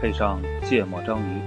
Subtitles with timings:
[0.00, 1.40] 配上芥末章鱼。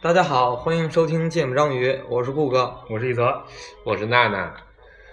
[0.00, 2.74] 大家好，欢迎收听《芥末章鱼》，我是顾哥。
[2.88, 3.42] 我是一泽，
[3.84, 4.54] 我是娜娜，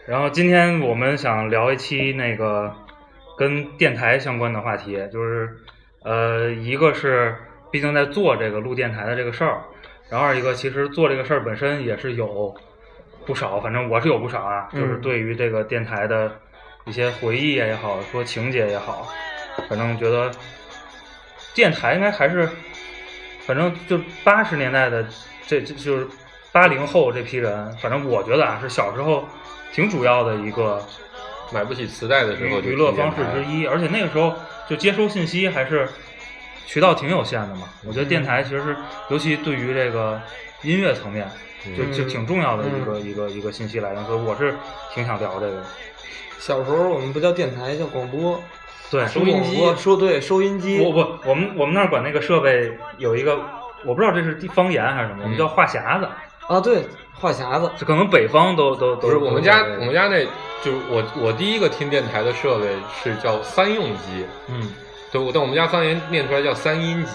[0.06, 2.74] 然后今天我们想聊一期那个
[3.38, 5.58] 跟电台相关的话题，就是
[6.08, 7.36] 呃，一个是
[7.70, 9.60] 毕竟在做这个录电台的这个事儿，
[10.10, 12.56] 然后二一个其实做这个事儿本身也是有
[13.26, 14.80] 不少，反正我是有不少啊，嗯。
[14.80, 16.32] 就是对于这个电台的
[16.86, 19.06] 一些回忆也好，说情节也好，
[19.68, 20.32] 反正觉得
[21.54, 22.48] 电台应该还是，
[23.42, 25.06] 反正就八十年代的
[25.46, 26.08] 这这就是
[26.54, 29.28] 八零后这批人，反正我觉得啊是小时候
[29.74, 30.82] 挺主要的一个
[31.52, 34.34] 买不起磁带的时候娱乐方式之一，而且那个时候
[34.70, 35.88] 就接收信息还是
[36.66, 37.70] 渠道挺有限的嘛。
[37.86, 38.76] 我觉得电台其实是，
[39.10, 40.22] 尤其对于这个
[40.64, 41.28] 音乐层面，
[41.76, 44.56] 就嗯就挺重要的一个、嗯一个一个信息来源，所以我是
[44.94, 45.64] 挺想聊这个。
[46.40, 48.42] 小时候我们不叫电台，叫广播。
[48.90, 50.78] 对，收音机，说对，收音机。
[50.78, 53.38] 不不，我们我们那儿管那个设备有一个，
[53.84, 56.08] 我不知道这是地方言还是什么，我们嗯叫话匣子，
[56.48, 56.84] 啊，对，
[57.20, 57.72] 话匣子。
[57.78, 60.24] 这可能北方都都都不是我们家我们家那
[60.64, 62.68] 就是我我第一个听电台的设备
[63.04, 64.72] 是叫三用机，嗯
[65.12, 67.12] 对，我但我们家方言念出来叫三音机。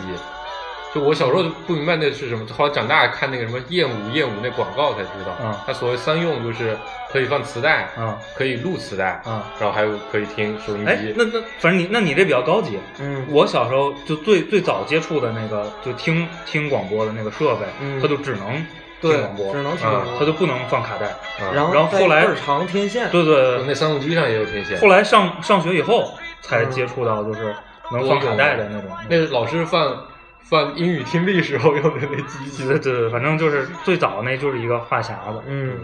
[0.94, 6.76] 就我小时候就不明白那是什么，后来长大看那个什么燕舞燕舞那广告才知道，嗯它所谓三用就是
[7.10, 11.14] 可以放磁带，嗯可以录磁带，嗯，然后还有可以听收音哎机，。
[11.16, 18.62] 那那反正你那你这比较高级，嗯，我小时候就最最早接触的那个，就听听广播的那个设备，嗯它就只能
[19.02, 19.16] 对
[19.52, 21.06] 只能听啊广播它就不能放卡带。
[21.06, 23.10] 啊然后然后后来带倍儿长天线。
[23.10, 24.80] 对对对那三路机上也有天线。
[24.80, 27.54] 后来上上学以后才嗯接触到，就是
[27.90, 28.90] 能放卡带的那种。
[29.10, 30.06] 那老师放
[30.40, 32.66] 放英语听力时候用的那机器。
[32.66, 35.42] 对对对，反正就是最早那就是一个话匣子。
[35.46, 35.80] 嗯，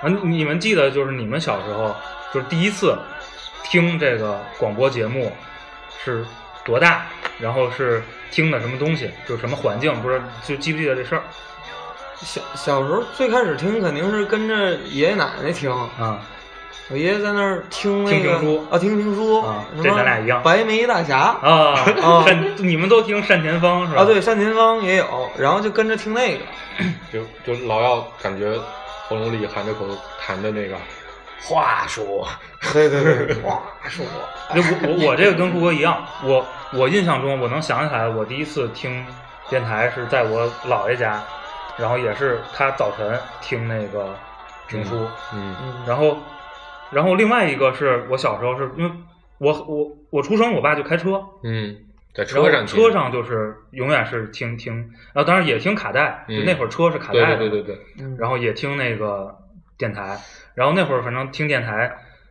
[0.00, 1.94] 啊，你们记得就是你们小时候
[2.34, 2.98] 就是第一次
[3.62, 5.32] 听这个广播节目
[6.02, 6.24] 是
[6.64, 7.06] 多大？
[7.38, 9.10] 然后是听的什么东西？
[9.26, 9.94] 就是什么环境？
[10.02, 11.22] 不知道就记不记得这事儿
[12.16, 16.20] 小小时候最开始听肯定是跟着爷爷奶奶听，啊？
[16.90, 24.02] 我爷爷在那儿听那个听评书啊，听评书啊这咱俩一样白眉大侠啊，啊单你们都听单田芳是吧？
[24.02, 26.44] 啊，对，单田芳也有，然后就跟着听那个。
[27.12, 28.58] 就就老要感觉
[29.06, 29.86] 喉咙里含着口
[30.20, 30.76] 痰的那个
[31.42, 32.26] 话说，
[32.72, 34.04] 对对对，话说，
[34.54, 39.04] 就我我我这个跟顾哥一样，我我印象中我能想起来，我第一次听
[39.48, 41.22] 电台是在我姥爷家，
[41.78, 44.14] 然后也是他早晨听那个
[44.68, 46.18] 评书，嗯嗯，然后
[46.90, 48.90] 然后另外一个是我小时候是因为
[49.38, 51.76] 我我我出生我爸就开车，嗯，
[52.14, 54.76] 在车上车上就是永远是听听，
[55.14, 56.44] 然后当然也听卡带，就嗯。
[56.44, 57.78] 那会儿车是卡带的，对对对
[58.18, 59.34] 然后也听那个
[59.80, 60.16] 电台，
[60.54, 61.90] 然后那会儿反正听电台，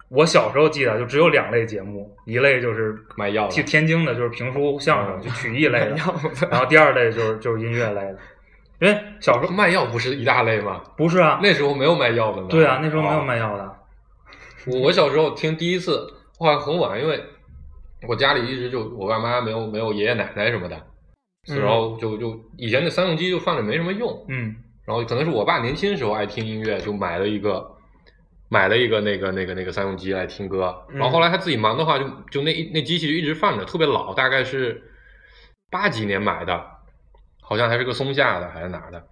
[0.09, 5.95] 我小时候记得就只有两类节目，一类就是卖药的去天津的，就是评书、相声，嗯就曲艺类的，
[6.49, 8.17] 然后第二类就是就是音乐类的，
[8.79, 10.81] 因为小时候卖药不是一大类吗？
[10.95, 12.47] 不是啊，那时候没有卖药的呢。
[12.49, 13.75] 对啊，那时候没有哦卖药的，
[14.67, 16.07] 我我小时候听第一次，
[16.37, 17.19] 后来很晚，因为
[18.07, 20.75] 我家里一直就我爸妈没有没有爷爷奶奶什么的，
[21.49, 24.55] 嗯然后就就以前那三用机就放着没什么用，嗯
[24.89, 27.77] 然后可能是我爸年轻时候爱听音乐，就买了一个
[28.49, 34.81] 买了一个那个那个那个三用机来听歌，然后后来他自己忙的话就，就那那机器就一直放着，特别老，大概是
[35.69, 36.65] 八几年买的，
[37.39, 39.05] 好像还是个松下的还是哪的，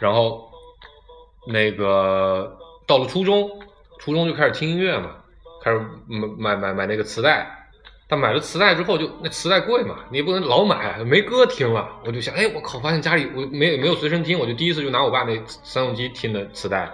[0.00, 0.50] 然后
[1.46, 3.48] 那个到了初中，
[4.00, 5.16] 初中就开始听音乐嘛，
[5.62, 7.59] 开始买买买买那个磁带。
[8.10, 11.88] 但买了磁带之后就，那磁带贵嘛，你也不能老买，没歌听了。
[12.04, 16.90] 我就想，哎，我靠，发现家里我没没有随身听，我就第一次就拿我爸那三用机听的磁带，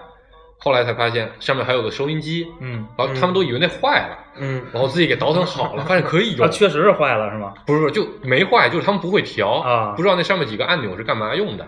[0.58, 7.54] 后来才发现上面还有个收音机，嗯然后他们都以为那坏了，嗯然后自己给倒腾好了，发现可以用它，， 确实是坏了是吗？
[7.66, 11.66] 不是不是就没坏，就是他们不会调啊不知道那上面几个按钮是干嘛用的。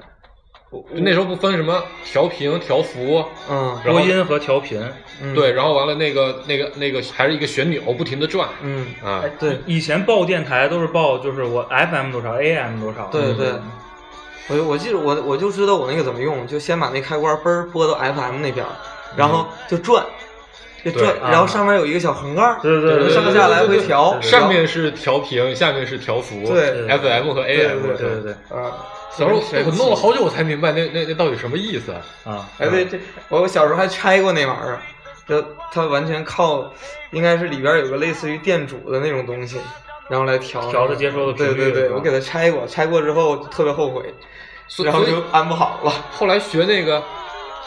[0.92, 4.82] 那时候不分什么调频、调幅，嗯播音和调频，
[5.22, 9.24] 嗯对，然后完了那个那个那个还是一个旋钮，不停的转嗯啊。
[9.40, 13.62] 对以前报电台都是报就是我 FM 多少 AM 多少，对对嗯
[14.50, 18.64] 我我记得我我就知道我那个怎么用，就先把那开关嘣儿拨到 FM 那边，
[19.14, 20.02] 然后就转，
[20.82, 28.72] 就转，然后上面有一个小横杠，对对对对，上下来回调上面是调频，下面是调幅，对对，FM 和 AM，对对对对啊，
[29.18, 31.90] 小时候我弄了好久，我才明白那那那到底什么意思。
[32.24, 32.98] 啊，哎，对，这
[33.28, 34.78] 我小时候还拆过那玩意儿，
[35.26, 36.72] 就它完全靠，
[37.10, 39.58] 应该是里边有个类似于电阻的那种东西，
[40.08, 44.14] 然后来调调的接收的频率对对对，我给它拆过，拆过之后特别后悔，
[44.84, 45.92] 然后就安不好了。
[46.12, 47.02] 后来学那个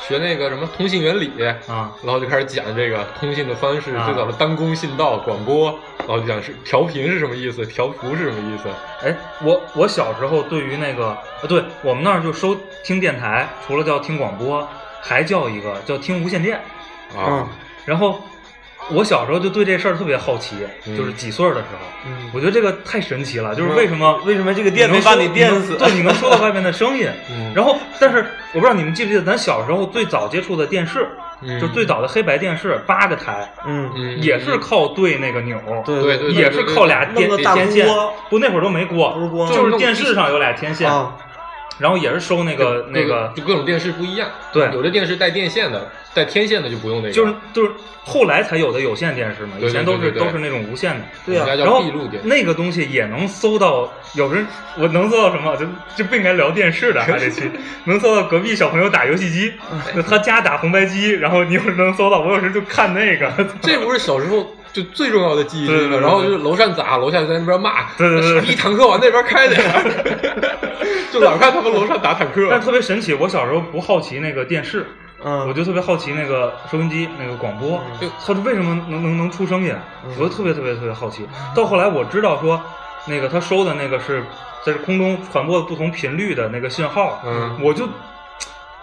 [0.08, 1.32] 学那个什么通信原理，
[1.68, 8.68] 啊，然后就开始讲这个通信的方式，啊最早的单工信道广播，然后就讲是调频是什么意思，调幅是什么意思。
[9.04, 14.68] 哎，我我小时候对于那个，呃，对我们那儿就收听电台，除了叫听广播，
[15.00, 16.60] 还叫一个叫听无线电。
[17.16, 17.48] 嗯啊，
[17.86, 18.22] 然后
[18.94, 20.56] 我小时候就对这事儿特别好奇，
[20.86, 25.76] 嗯就是几岁儿的时候，嗯，我觉得这个太神奇了，就是为什么为什么这个电能能把你电死？
[25.78, 27.08] 对，你能收到外面的声音。
[27.30, 28.20] 嗯然后，但是
[28.54, 31.08] 我不知道你们记不记得，咱小时候最早接触的电视，
[31.42, 39.14] 嗯就最早的黑白电视，八个台，嗯，嗯也是靠对那个钮，对对对也是靠俩电天线锅，不，那会儿都没锅，
[39.54, 41.14] 就是电视上有俩天线，啊，
[41.78, 47.72] 然后也是收那个那个，就各种电视不一样，对有的电视带电线的，带天线的就不用那个，就是就是
[48.04, 51.06] 后来才有的有线电视嘛，以前都是都是那种无线的。
[51.26, 52.10] 对呀然后叫闭路。
[52.24, 54.46] 那个东西也能搜到，有人
[54.78, 55.56] 我能搜到什么？
[55.56, 55.66] 就
[55.96, 57.50] 就不应该聊电视的还得去
[57.86, 59.54] 能搜到隔壁小朋友打游戏机，
[59.96, 63.32] 就他家打红白机，然后你有时能搜到，我有时就看那个。
[63.62, 65.80] 这不是小时候就最重要的记忆之一了。
[65.82, 69.84] 对对对然后就是楼上砸，楼下在那边骂，对对对傻逼坦克往那边开的呀，
[71.12, 72.48] 就老看他们楼上打坦克。
[72.50, 74.86] 但是特别神奇，我小时候不好奇那个电视，
[75.24, 79.76] 嗯，我就特别好奇那个收音机那个广播，嗯它是为什么能能能出声音？
[80.18, 81.28] 我就特别特别特别好奇。
[81.56, 82.62] 到后来我知道说，
[83.06, 84.24] 那个他收的那个是
[84.66, 87.88] 在空中传播的不同频率的那个信号，嗯我就。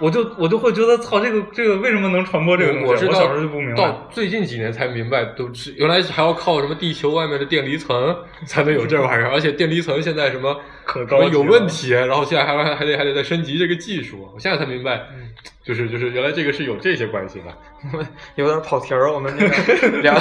[0.00, 3.06] 我就我就会觉得，操，这个这个为什么能传播这个东西？
[3.06, 3.82] 我小时候就不明白。
[3.82, 8.16] 到最近几年才明白，都是原来还要靠什么地球外面的电离层
[8.46, 14.30] 才能有这玩意儿，而且电离层现在什么 可高有问题，然后现在还还还得还得再升级这个技术。
[14.32, 15.28] 我现在才明白，嗯
[15.64, 18.06] 就是就是原来这个是有这些关系的。
[18.36, 20.16] 有点跑题儿，我们那个 聊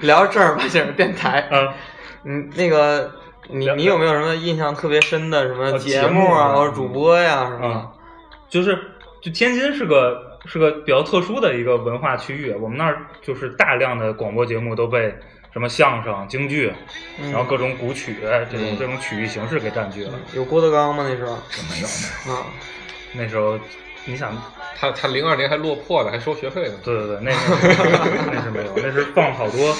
[0.00, 1.40] 聊正儿八经儿电台。
[1.50, 1.74] 啊，
[2.24, 3.12] 嗯，那个
[3.50, 7.86] 你你有没有什么印象特别深的什么呃节节目啊，啊或者主播呀什么啊，
[8.48, 8.76] 就是
[9.24, 15.14] 就天津是个是个比较特殊的一个文化区域，我们那儿就是大量的广播节目都被
[15.50, 16.70] 什么相声、京剧，
[17.18, 20.12] 嗯然后各种古曲这种嗯这种曲艺形式给占据了。
[20.34, 21.06] 有郭德纲吗？
[21.08, 21.38] 那时候
[21.70, 22.44] 没有，啊，
[23.14, 23.58] 那时候
[24.04, 24.36] 你想，
[24.78, 26.74] 他他零二年还落魄呢，还收学费呢。
[26.84, 27.38] 对对对，那是
[28.30, 29.74] 那是没有，那是放好多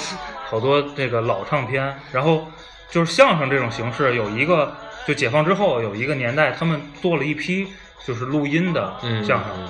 [0.45, 2.47] 好多这个老唱片，然后
[2.89, 4.75] 就是相声这种形式有一个，
[5.05, 7.67] 就解放之后有一个年代，他们做了一批
[8.05, 9.49] 就是录音的嗯，相声。
[9.57, 9.67] 嗯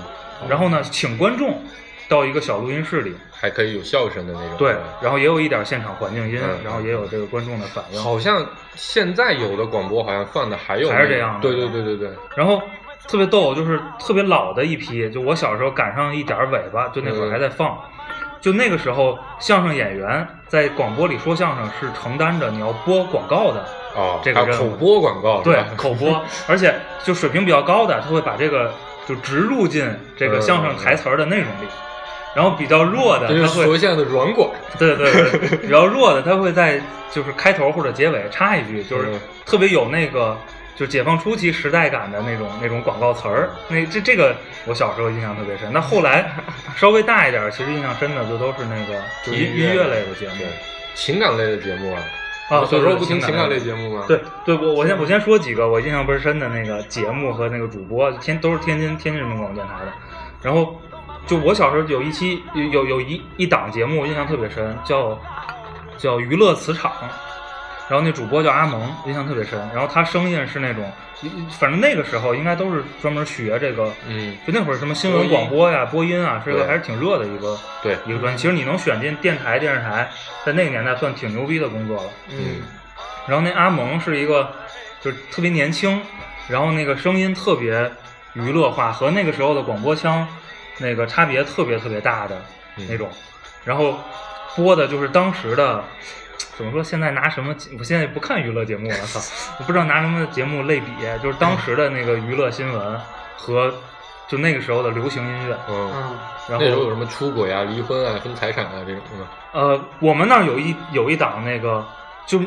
[0.50, 1.64] 然后呢，请观众
[2.10, 4.58] 到一个小录音室里，还可以有笑声的那种。
[4.58, 8.04] 对，然后也有一点现场环境音，嗯然后也有这个观众的反应。
[8.04, 8.46] 好像
[8.76, 12.62] 现在有的广播好像放的还有还是这样的对对对对对，然后
[13.08, 17.76] 特别逗，就是特别老的一批，就我小时候赶上一点儿尾巴，就那会儿嗯还在放。
[18.42, 23.66] 就那个时候，相声演员在广播里说相声是承担着你要播广告的，
[23.96, 25.64] 哦，这个任务口播广告对？
[25.78, 28.74] 口播， 而且就水平比较高的，他会把这个
[29.08, 31.68] 就植入进这个相声台词儿的内容里。
[32.36, 34.52] 然后比较弱的，就他会是说现在的软广。
[34.78, 40.38] 对对对， 比较弱的，他会在就是开头或者结尾插一句，就是嗯特别有那个
[40.76, 43.52] 就解放初期时代感的那种那种广告词儿。
[43.70, 45.72] 那这这个我小时候印象特别深。
[45.72, 46.30] 那后来
[46.76, 50.48] 稍微大一点儿，其实印象深的就都是那个就音音乐类的节目对。
[50.94, 52.02] 情感类的节目啊，
[52.50, 54.06] 啊，我小时候不听情情感类类节目吗？
[54.08, 59.92] 对对，我我先我先说几个我印象倍儿深的那个节目和那个主播，天都是天津天津人民广播电台的。
[60.44, 60.80] 然后
[61.26, 65.20] 就我小时候有一期有有有一一档节目我印象特别深，叫
[65.98, 66.92] 叫娱乐磁场，
[67.90, 69.60] 然后那主播叫阿蒙，印象特别深。
[69.74, 70.92] 然后他声音是那种，
[71.58, 78.38] 反正那个时候应该都是专门学这个，嗯，就那会儿什么新闻广播呀、播音啊，是个对还是挺热的一个对，一个专业。
[78.38, 80.10] 其实你能选进电台、电视台，
[80.46, 82.10] 在那个年代算挺牛逼的工作了。
[82.30, 82.62] 嗯
[83.28, 84.54] 然后那阿蒙是一个
[85.02, 86.00] 就是特别年轻，
[86.48, 87.92] 然后那个声音特别
[88.34, 90.28] 娱乐化，和那个时候的广播腔
[90.78, 92.40] 那个差别特别特别大的
[92.78, 93.10] 嗯那种。
[93.64, 93.98] 然后
[94.56, 95.84] 播的就是当时的
[96.58, 96.84] 怎么说？
[96.84, 97.56] 现在拿什么？
[97.78, 99.20] 我现在也不看娱乐节目了，操！
[99.60, 100.88] 我不知道拿什么节目类比，
[101.22, 103.00] 就是当时的那个娱乐新闻
[103.36, 103.74] 和
[104.28, 105.58] 就那个时候的流行音乐。
[105.70, 106.18] 嗯，嗯
[106.50, 109.28] 然后那时候有什么出轨啊、离婚啊、分财产啊这种的？
[109.60, 111.86] 呃，我们那儿有一有一档那个，
[112.26, 112.42] 就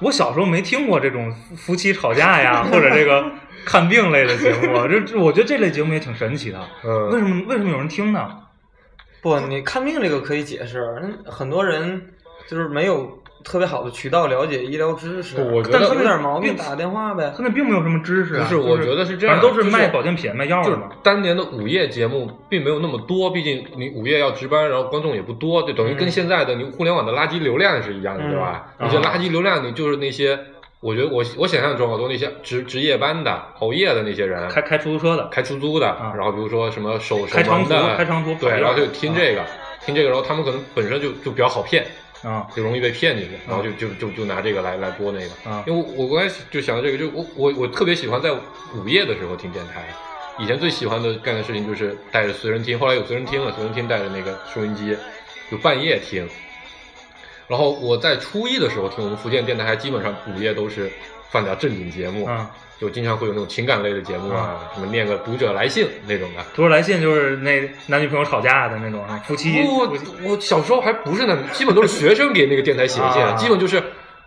[0.00, 3.24] 我小时候没听过这种夫夫妻吵架呀，或者这个
[3.64, 6.58] 看病类的节目这我觉得这类节目也挺神奇的。
[6.82, 8.38] 嗯为什么为什么有人听呢？
[9.22, 10.84] 不，你看病这个可以解释，
[11.26, 12.14] 很多人
[12.48, 15.36] 就是没有特别好的渠道了解医疗知识。
[15.36, 17.32] 不我觉得但是有点毛病打个电话呗。
[17.36, 20.90] 他那并没有什么知识啊，不是我觉得是这样反正都是就是卖保健品、卖药的嘛。
[21.02, 28.66] 当年的午夜节目并没有那么多，毕竟你午夜要值班，然后观众也不多，就等于跟嗯现在的你互联网的垃圾流量是一样的，嗯对吧？
[28.78, 30.38] 啊你这垃圾流量，你就是那些，
[30.80, 39.42] 我觉得我我想象中好多那些值值夜班的、熬夜的那些人，开开出租车的，开出租的，啊然后比如说什么守守开长途门的，开长途对，然后就听这个，
[39.84, 41.86] 听这个，然后他们可能本身就就比较好骗，
[42.22, 45.50] 啊就容易被骗进去，然后就就就就拿这个来来播那个。
[45.50, 49.84] 啊因为我我刚才就想到这个，就我我我特别喜欢在午夜的时候听电台。
[50.38, 54.96] 以前最喜欢的干的事情就是带着随身听，后来有随身听了，随身听带着那个收音机，
[55.50, 56.26] 就半夜听。
[57.48, 60.90] 然后我在初一的时候听我们福建电台，基本上午夜都是
[61.30, 62.50] 放点正经节目，啊！
[62.82, 66.42] 就经常会有那种情感类的节目啊，什么念个读者来信那种的。
[66.52, 73.80] 读者来信就是那男女朋友吵架的那种，啊夫妻不，夫妻我小时候还不是那，基本都是学生给那个电台写信，啊基本就是。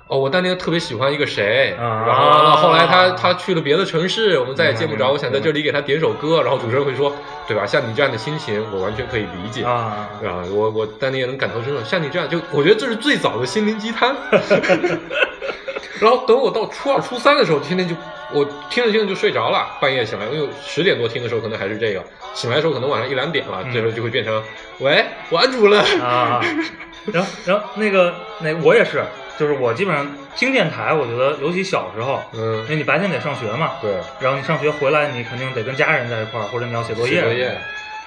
[0.08, 5.12] 哦，我当年特别喜欢一个谁，啊然后后来他他去了别的城市，我们再也见不着。
[5.12, 7.12] 我想在这里给他点首歌，然后主持人会说，
[7.48, 7.66] 对吧？
[7.66, 9.64] 像你这样的心情，我完全可以理解。
[9.64, 11.84] 啊，啊，我我当年也能感同身受。
[11.84, 14.16] 像你这样，就我觉得这是最早的心灵鸡汤。
[16.00, 17.96] 然后等我到初二、初三的时候，天天就
[18.34, 22.04] 我听着听着就睡着了，半夜醒来，因为十点多听的时候可能还是这个，
[22.34, 24.42] 醒来的时候可能晚上一两点了，嗯这时候就会变成
[24.80, 25.82] 喂，晚安主任。
[26.02, 26.42] 啊，
[27.12, 29.04] 然后然后那个那我也是，
[29.38, 37.14] 就是我基本上听电台，我觉得尤其小时候，嗯因，为你白天得上学嘛，对，然后你上学回来，你肯定得跟家人在一块儿，或者你要写作业。
[37.14, 37.58] 写作业。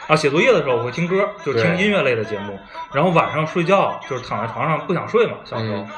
[0.08, 2.58] 啊，写作业的时候我会听歌，就是听音乐类的节目。
[2.94, 5.88] 然后晚上睡觉就是躺在床上不想睡嘛，小时候、嗯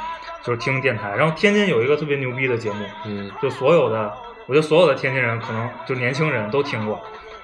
[0.42, 1.14] 就是听电台。
[1.16, 4.12] 然后天津有一个特别牛逼的节目，嗯就所有的，
[4.46, 7.00] 我觉得所有的天津人可能就年轻人都听过，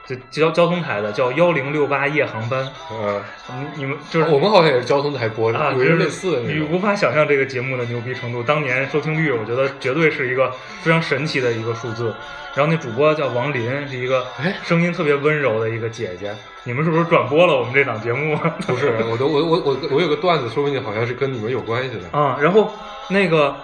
[0.06, 2.66] 就交交通台的叫幺零六八夜航班。
[2.92, 6.40] 嗯，你你们就是我们好像也是交通台播的，啊，有一个类似的。
[6.40, 8.42] 你无法想象这个节目的牛逼程度。
[8.42, 10.50] 当年收听率，我觉得绝对是一个
[10.82, 12.14] 非常神奇的一个数字。
[12.54, 16.34] 然后那主播叫王林，是一个哎声音特别温柔的一个姐姐。
[16.64, 18.34] 你们是不是转播了我们这档节目？
[18.66, 22.18] 不是，我都我我我我有个段子，说不定好像是跟你们有关系的。
[22.18, 22.72] 啊，然后
[23.10, 23.54] 那个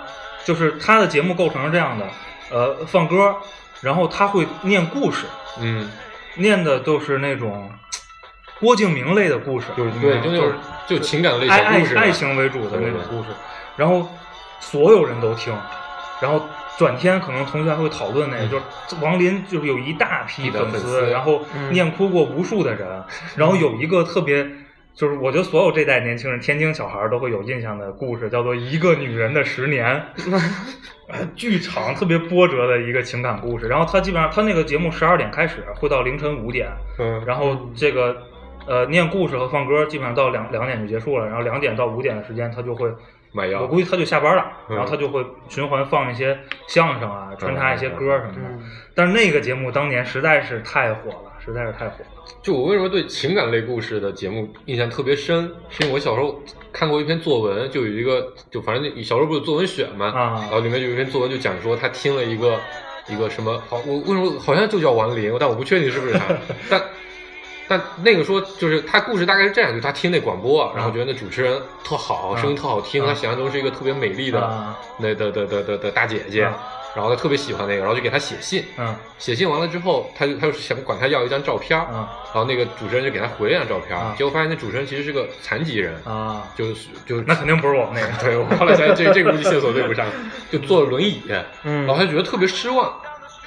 [0.44, 2.06] 就是他的节目构成是这样的，
[2.50, 3.34] 呃，放歌，
[3.80, 5.24] 然后他会念故事，
[5.58, 5.90] 嗯，
[6.36, 7.70] 念的都是那种
[8.60, 13.28] 郭敬明类的故事，就是你对，就那种明白吗就情感类爱爱小故事，爱情为主的那种故事，
[13.76, 14.08] 然后
[14.60, 15.54] 所有人都听，
[16.20, 16.44] 然后
[16.78, 18.50] 转天可能同学还会讨论那个，嗯。
[18.50, 18.58] 就
[18.96, 21.10] 是王林就是有一大批粉粉丝。
[21.10, 21.72] 然后嗯。
[21.72, 23.04] 念哭过无数的人，
[23.36, 24.46] 然后有一个特别。
[24.94, 30.04] 就是我觉得所有这代年轻人，天津小孩儿都会有印象的故事，叫做《一个女人的十年》，
[31.08, 33.66] 呃剧场特别波折的一个情感故事。
[33.68, 36.68] 然后他基本上他那个节目十二点开始，会到凌晨五点，
[36.98, 38.16] 嗯，然后这个
[38.66, 42.92] 呃念故事和放歌基本上到两两点就结束了，然后两点到五点的时间他就会，
[43.32, 48.40] 买药我估计他就下班了，嗯然后他就会循环放一些相声啊，穿插一些歌什么的。
[48.50, 48.60] 嗯
[48.94, 52.22] 但是那个节目当年实在是太火了，实在是太火了。
[52.42, 56.40] 就我为什么对情感类故事的节目印象特别深，是因为我小时候
[56.72, 62.58] 看过一篇作文，就有一个，就反正小时候不是有作文选嘛，啊然后里面就有一篇作文就讲说他听了一个
[63.08, 66.36] 一个什么好，我为什么好像就叫王林，但我不确定是不是他，
[66.70, 66.82] 但。
[67.68, 76.58] 但那个说就是他故事大概是这样，就是他听那广播，然后觉得那主持人特好，啊声音特好听，啊他想象中是一个特别美丽的啊那的的的的的大姐姐啊，
[76.94, 78.94] 然后他特别喜欢那个，然后就给他写信，嗯。
[79.18, 82.06] 写信完了之后，他就他就想管他要一张照片，嗯。
[82.26, 88.08] 然后那个主持人就给他回了一张照片结果发现那主持人其实是个残疾人，啊，就是就那肯定不是我们那个。
[88.22, 90.06] 对，我后来想这这个估计线索对不上，
[90.50, 91.22] 就坐轮椅，
[91.64, 91.86] 嗯。
[91.86, 92.92] 然后他觉得特别失望，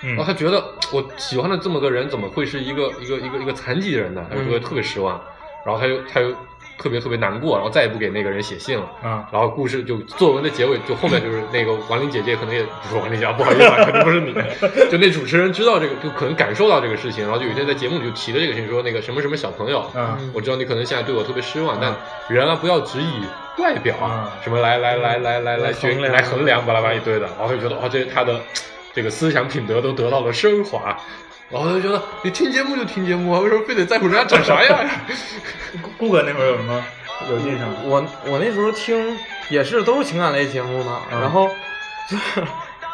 [0.02, 0.16] 嗯。
[0.16, 4.26] 然后他觉得我喜欢的这么个人怎么会是一个一个一个一个残疾人呢？
[4.30, 5.22] 他就觉得特别失望，
[5.66, 6.36] 然后他就他就
[6.78, 8.86] 特别特别难过，然后再也不给那个人写信了。
[9.02, 14.34] 啊然后故事就作文的结尾，就后面就是那个王林姐姐可能也不是王林姐，不好意思啊，肯定不是你。
[14.92, 21.96] 就那主持人知道这个，就可能感受到这个事情，然后就有一天在节目里就提了这个事情，说那个什么什么小朋友，嗯我知道你可能现在对我特别失望，但
[22.28, 23.24] 人啊不要只以
[23.58, 28.40] 外表嗯什么来来来来来来决衡量来衡量巴拉巴拉一堆的，然后就觉得哦，这他的
[28.94, 30.98] 这个思想品德都得到了升华。
[31.50, 34.90] 然后就觉得你听节目就听节目啊，为什么非得在乎人家长啥样呀？
[35.98, 36.84] 顾哥那会儿有什么
[37.30, 37.76] 有印象吗？
[37.84, 39.18] 我我那时候听
[39.50, 41.50] 也是都是情感类节目嘛，嗯然后
[42.10, 42.44] 就是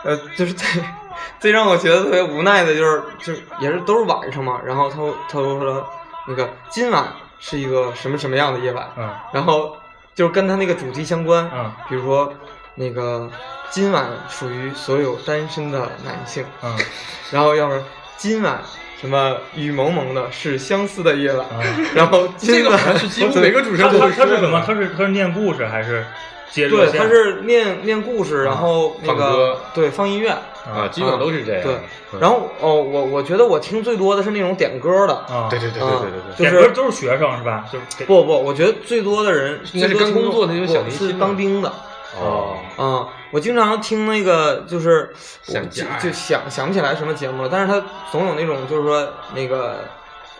[0.04, 0.68] 呃就是最
[1.40, 4.98] 最让我觉得特别无奈的就是就也是都是晚上嘛，然后他
[5.30, 5.88] 他说
[6.28, 7.08] 那个今晚
[7.40, 9.76] 是一个什么什么样的夜晚，嗯然后
[10.14, 12.34] 就是跟他那个主题相关，嗯比如说
[12.76, 13.30] 那个
[13.70, 16.78] 今晚属于所有单身的男性，嗯
[17.32, 17.82] 然后要是
[18.22, 18.62] 今晚
[19.00, 21.86] 什么雨蒙蒙的是相思的夜晚，嗯。
[21.96, 24.64] 然后今晚这个是几乎每个主持他他人都会说的他是什么？
[24.64, 26.06] 他是他是念故事还是
[26.54, 27.02] 对，接热线。
[27.02, 31.64] 他是念念故事，然后那个对放音乐，啊，基本上都是这样。
[31.64, 31.74] 对
[32.14, 37.66] 嗯，然后哦，我我觉得我听最多的是那种点歌的，啊，对对对对对对对，点歌都是学生是吧？
[37.74, 41.74] 就是不不，我觉得最多的人应该是最多听刚工作的那种小年轻嘛当兵的
[42.20, 43.08] 哦，哦，啊。
[43.32, 45.14] 我经常听那个，就是
[45.44, 49.86] 想就就想想不起来什么节目了，但是他总有那种就是说那个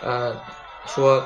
[0.04, 0.36] 呃
[0.86, 1.24] 说。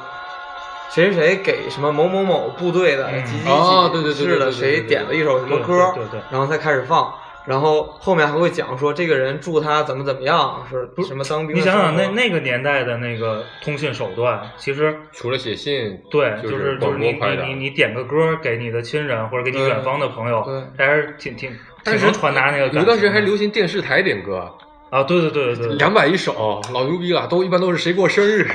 [0.88, 7.14] 谁谁谁给什么某某某部队的嗯几几几哦对对对对是的，谁点了一首什么歌，对对对然后再开始放，
[7.46, 21.52] 然后后面还会讲说这个人祝他怎么怎么样，是不是什么当兵你想想那那个年代的那个通信手段，其实除了写信，对，就是就是广你播你你你点个歌给你的亲人或者给你远方的朋友对，还是挺挺
[21.84, 22.78] 挺能传达那个感觉的。
[22.78, 24.52] 有一段时间还流行电视台点歌，
[24.90, 28.48] 啊，对对对对对对，两百一首，老牛逼了，都一般都是谁过生日，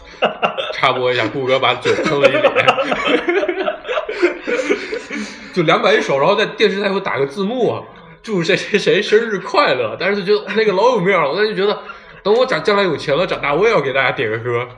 [0.74, 2.42] 插播一下，顾哥把嘴喷了一脸，
[5.54, 7.82] 就两百一首，然后在电视台会打个字幕，
[8.26, 11.80] 祝谁谁谁生日快乐， 但是就觉得那个老有面了，我就觉得。
[12.24, 14.68] 等我长将来有钱了，长大我也要给大家点个歌。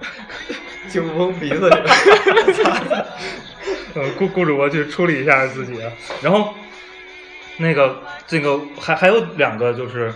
[0.92, 1.76] 就蒙鼻子里。
[3.94, 5.90] 呃，顾顾主播去处理一下自己，啊
[6.20, 6.52] 然后
[7.56, 10.12] 那个这个还还有两个就是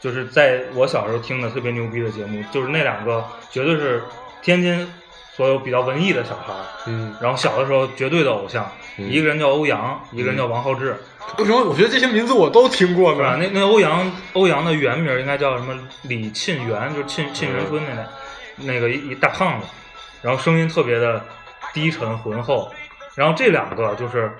[0.00, 4.00] 就是在我小时候听的特别牛逼的节目，就是那两个绝对是
[4.42, 4.88] 天津
[5.34, 6.54] 所有比较文艺的小孩，
[6.86, 10.96] 嗯，然后小的时候绝对的偶像，嗯一个人叫欧阳，一个人叫王浩志，
[11.38, 13.36] 为什么我觉得这些名字我都听过是吧？
[13.36, 13.48] 呢？
[13.52, 19.66] 那那欧阳欧阳的原名应该叫什么李沁园，就是沁沁园春那那那个一一大胖子，
[20.22, 21.22] 然后声音特别的
[21.74, 22.72] 低沉浑厚，
[23.14, 24.32] 然后这两个就是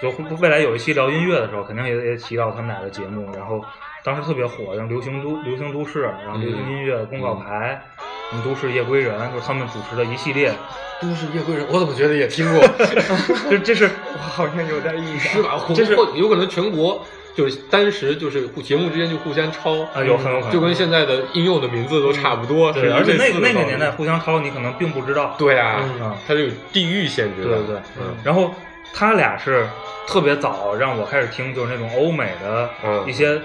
[0.00, 3.62] 就未来有一期聊音乐的时候，肯定也也提到他们俩的节目，然后
[4.04, 10.52] 当时特别火，像流行都流行都市，然后流行音乐公告牌，什么都市夜归人，就是他们主持的一系列，
[11.00, 12.68] 都市夜归人，我怎么觉得也听过？
[13.50, 15.32] 这这是 我好像有点印象。
[15.32, 15.60] 是吧？
[15.74, 17.04] 这是有可能全国
[17.34, 22.72] 就是当时就是互节目之间就互相抄啊有很有可能就跟现在的应用的名字都差不多。
[22.72, 27.48] 对，是而且那类似的道理那个年代互相抄，你可能并不知道，对啊，嗯它是有地域限制的。
[27.48, 28.52] 对对对，嗯然后
[28.92, 29.68] 他俩是
[30.06, 33.42] 特别早让我开始听，就是那种欧美的嗯一些嗯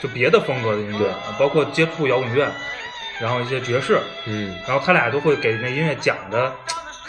[0.00, 1.06] 就别的风格的音乐，
[1.38, 2.46] 包括接触摇滚乐，
[3.20, 6.52] 然后一些爵士，嗯，然后他俩都会给那音乐讲的，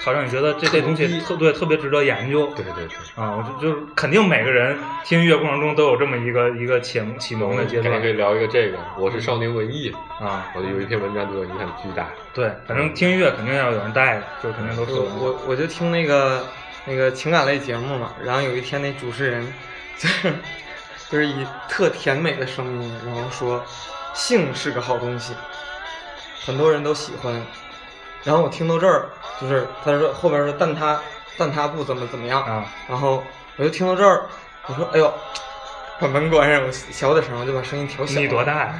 [0.04, 2.48] 好让你觉得这这东西特对特别值得研究。
[2.56, 2.98] 对对对。
[3.16, 12.08] 啊，我就就是肯定每个人听音乐过程中都有这么一个一个启启蒙的阶段可以聊一个这个，我是少年文艺，啊，我有一篇文章对我影响巨大。
[12.34, 16.46] 对，反正听音乐肯定要有人带的，就肯定都是我我我就听那个
[16.86, 19.46] 那个情感类节目嘛，然后有一天那主持人
[19.98, 20.34] 就是
[21.10, 23.64] 就是以特甜美的声音，然后说
[24.14, 25.34] 性是个好东西，
[26.46, 27.42] 很多人都喜欢。
[28.24, 31.00] 然后我听到这儿，就是他说后边说但他
[31.38, 33.24] 但他不怎么怎么样，啊，然后
[33.56, 34.26] 我就听到这儿，
[34.68, 35.14] 我说哎呦，
[36.00, 38.20] 把门关上，我小点声，我就把声音调小。
[38.20, 38.44] 你多？
[38.44, 38.76] 大呀？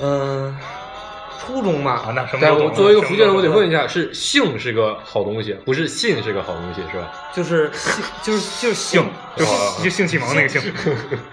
[0.00, 0.54] 嗯、
[1.40, 2.02] 初中吧。
[2.06, 2.46] 啊，那什么？
[2.52, 7.10] 我作为一个福建人，我得问一下，是性是个好东西，不是信是个好东西，是吧？
[7.32, 9.44] 就是性，就是就是性性，
[9.82, 10.60] 就性启蒙那个性。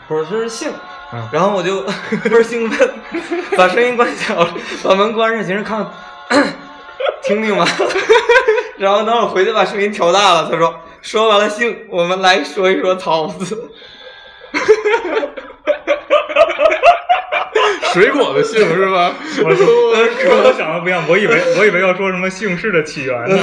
[0.08, 0.72] 不是，就是性。
[1.14, 1.82] 嗯然后我就
[2.30, 2.90] 倍儿兴奋，
[3.58, 5.86] 把声音关小了，把门关上，寻思看
[7.24, 7.66] 听听吧。
[8.78, 13.72] 然后等我回去把声音调大了，他说说完了姓，我们来说一说桃子。
[17.94, 19.14] 水果的姓是吧？
[19.44, 19.68] 我跟
[20.44, 23.38] 我想的不一样，我以为我以为要说什么姓氏的起源呢。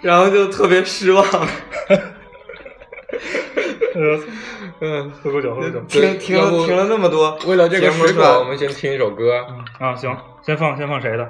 [0.00, 1.22] 然后就特别失望，
[1.88, 1.98] 呃，
[4.80, 5.80] 嗯，喝口酒，喝口酒。
[5.88, 9.44] 听听听了那么多 为了这个水果，我们先听一首歌，
[9.78, 11.28] 啊，行，先放先放谁的？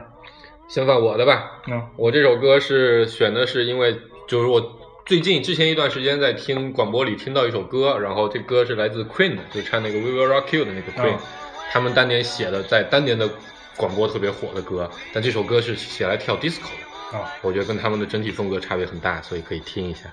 [0.69, 1.61] 先放我的吧。
[1.67, 11.19] 嗯我这首歌是选的是因为就是我最近之前一段时间在听广播里听到一首歌，然后这歌是来自 Queen，的就唱那个 We Will Rock You 的那个 Queen，、嗯
[11.73, 13.31] 他们当年写的在当年的
[13.77, 16.65] 广播特别火的歌，但这首歌是写来跳 disco
[17.13, 20.13] 的，啊，我觉得跟他们的整体风格差别很大，所以可以听一下。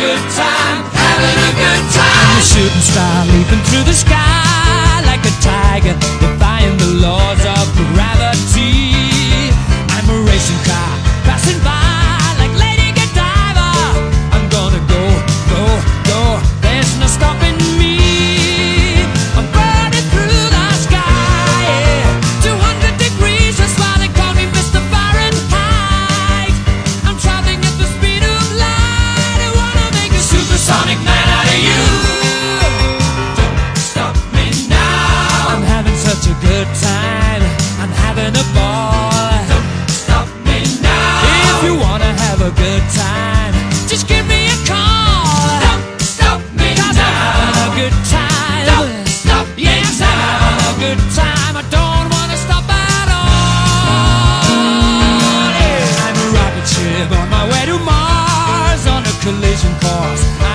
[0.00, 2.24] Good time Having a good time.
[2.24, 7.64] I'm a shooting star leaping through the sky Like a tiger Defying the laws of
[7.92, 8.89] gravity
[42.60, 43.54] good time.
[43.88, 45.60] Just give me a call.
[45.64, 47.08] Don't stop me Cause now.
[47.08, 48.64] I'm having a good time.
[48.68, 50.44] Don't stop me yeah, now.
[50.44, 51.54] I'm having a good time.
[51.56, 54.52] I don't wanna stop at all.
[55.56, 60.49] Yeah, I'm a rocket ship on my way to Mars on a collision course.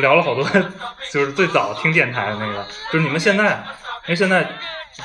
[0.00, 0.44] 聊了好多，
[1.10, 3.62] 就是最早听电台的那个，就是你们现在，
[4.06, 4.46] 因为现在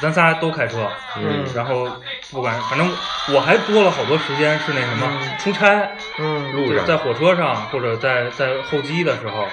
[0.01, 1.45] 咱仨都开车，嗯。
[1.55, 1.87] 然后
[2.31, 2.91] 不管反正
[3.33, 5.37] 我还多了好多时间是那什么、嗯。
[5.39, 6.51] 出差，嗯。
[6.51, 9.47] 就是路上在火车上或者在在候机的时候，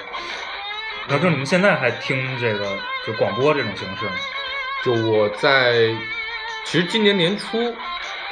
[1.07, 2.65] 然后就你们现在还听这个
[3.05, 4.11] 就广播这种形式吗？
[4.83, 5.73] 就我在，
[6.65, 7.73] 其实今年年初，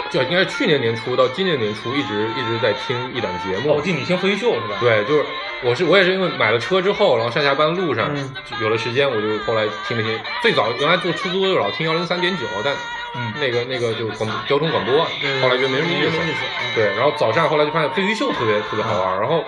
[0.09, 3.81] 就应该是去年年初到今年年初，一直一直在听一档节哦，目我。
[3.81, 5.25] 记得你听飞鱼秀是吧？，对，就是
[5.63, 10.19] 我是我也是因为买了车之后，然后上下班路上、嗯有了时间，我就后来听了听。
[10.41, 12.73] 最早原来坐出租就老听幺零三点九，但
[13.15, 15.03] 嗯，那个那个就广交通广播，
[15.41, 16.11] 后来觉得没什么意思。
[16.11, 16.75] 思。
[16.75, 19.43] 对，然后早上后来就发现飞鱼秀特别特别好玩儿，然后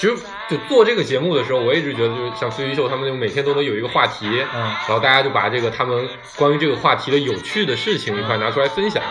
[0.00, 0.16] 其实
[0.48, 9.02] 就做这个节目的时候，我一直觉得就是像孙云秀他们就每天都能有一个话题，嗯然后大家就把这个他们关于这个话题的有趣的事情一块拿出来分享，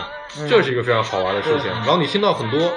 [0.48, 1.70] 这是一个非常好玩的事情。
[1.70, 2.72] 然后你听到很多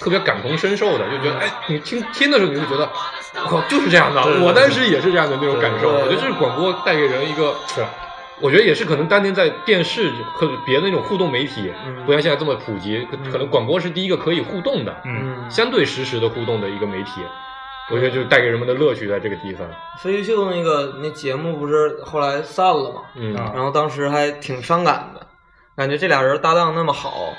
[0.00, 2.90] 特别感同身受的，就觉得哎，你听听的时候你就觉得，
[3.34, 5.90] 我靠，就是这样的我当时也是这样的那种感受。
[5.90, 7.84] 我觉得这是广播带给人一个是。
[8.40, 14.94] 我觉得也是可能当年在电视和别的那种互动媒体，嗯不像现在这么普及，可可能广播是第一个可以互动的，
[15.48, 17.20] 相对实时的互动的一个媒体。
[17.90, 19.68] 我觉得就是带给人们的乐趣在这个地方。
[19.98, 23.02] 飞鱼秀那个那节目不是后来散了嘛？
[23.14, 25.26] 嗯，啊然后当时还挺伤感的，
[25.76, 27.34] 感觉这俩人搭档那么好，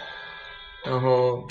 [0.85, 1.47] 然后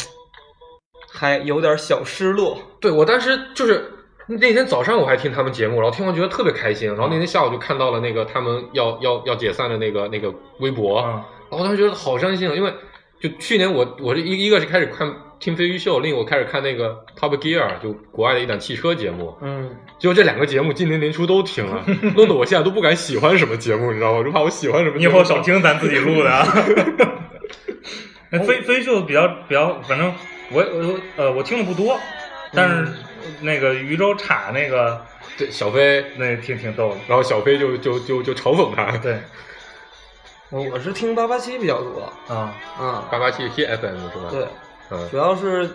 [1.13, 2.57] 还有点小失落。
[2.81, 3.94] 对我当时就是
[4.27, 12.73] 那天早上我还听他们节目，然后听完觉得特别开心，然后那天下午就看到了那个他们要要要解散的那个那个微博，嗯然后当时觉得好伤心啊，因为
[13.21, 21.85] 就去年我我是一一个是开始看听飞鱼秀，另一个我开始看那个 Top Gear，就国外的一档汽车节目，嗯，结果这两个节目今年年初都停了，
[22.17, 24.19] 弄得我现在都不敢喜欢什么节目，你知道吗？
[24.19, 25.13] 我就怕我喜欢什么节目。
[25.13, 26.47] 你以后少听咱自己录的啊。
[28.31, 30.13] 那 飞飞秀比较比较，反正
[30.51, 31.97] 我我呃我听的不多，
[32.53, 32.89] 但是
[33.41, 35.05] 那个禹州插那个
[35.37, 36.97] 对小飞，那挺挺逗的。
[37.09, 39.19] 然后小飞就就就就嘲讽他，对
[40.51, 44.29] 我是听八八七比较多，啊，啊，八八七 T FM 是吧？
[44.31, 44.47] 对，
[44.91, 45.69] 嗯主要是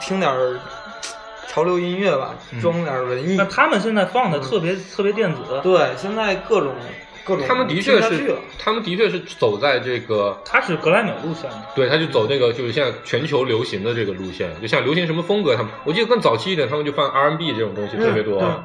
[0.00, 0.32] 听点
[1.46, 3.44] 潮流音乐吧，装点文艺那。
[3.44, 6.74] 他们现在放的特别特别电子，对，现在各种
[7.26, 11.62] 各种他们的确是他们的确是走在这个，他是格莱美路线的。
[11.74, 18.62] 对，他就走那个就是现在全球流行的这个路线，就像流行什么风格，他们我记得更早期一点，他们就放 R&B 这种东西特别多，嗯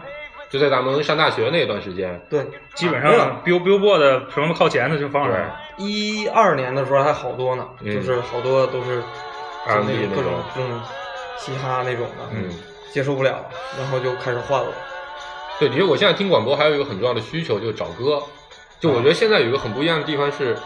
[0.52, 2.46] 就在咱们上大学那段时间，对，
[2.76, 5.56] 基本上 bill billboard 什么靠前的就放上对了。
[5.78, 10.82] 一二年的时候还好多呢，嗯就是好多都是就 R&B 那种各种这种
[11.38, 12.50] 嘻哈那种的，嗯，
[12.92, 13.46] 接受不了，
[13.80, 14.68] 然后就开始换了。
[15.58, 18.22] 对，的确，我现在听广播还有一个很重要的需求就是找歌，
[18.82, 20.58] 就我觉得现在有一个很不一样的地方是，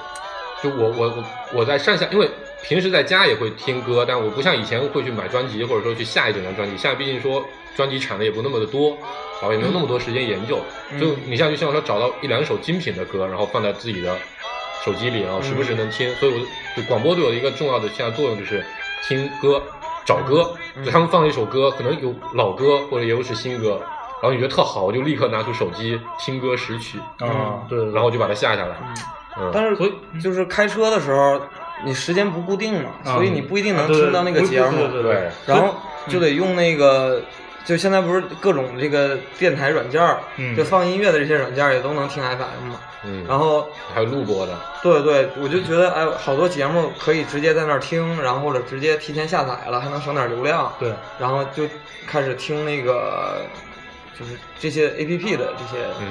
[0.63, 1.23] 就我我我
[1.54, 2.30] 我在上下，因为
[2.63, 8.97] 平时在家也会听歌，但我不像以前会去买专辑或者说去下一整张专辑，现在毕竟说专辑产的也不那么的多，
[9.41, 10.60] 然后也没有那么多时间研究，
[10.91, 14.17] 嗯就你像就像说找到一两首精品的歌，然后放在自己的
[14.86, 16.39] 手机里，然后时不时能听，所以我
[16.82, 18.65] 就广播对我的一个重要的现在作用就是
[19.08, 19.62] 听歌。
[20.06, 23.82] 找歌，嗯就他们放了一首歌，可能有老歌或者也有是新歌，
[24.21, 28.75] 然后你觉得特好，我就立刻拿出手机听歌识曲，啊，对然后就把它下下来。
[29.38, 31.41] 嗯，但是所以就是开车的时候，
[31.84, 33.13] 你时间不固定嘛，啊。
[33.13, 35.75] 所以你不一定能听到那个节目，对对对对，然后
[36.08, 37.21] 就得用那个。
[37.65, 40.56] 就现在不是各种这个电台软件儿，嗯。
[40.56, 42.80] 就放音乐的这些软件儿也都能听 FM 嘛。
[43.04, 50.71] 嗯，然后，还有录播的，对对，我就觉得哎，好多节目可以直接在那儿听，然后或者直接提前下载了，还能省点流量。
[50.80, 51.63] 对，然后就
[52.06, 53.41] 开始听那个，
[54.17, 56.08] 就是这些 A P P 的这些嗯，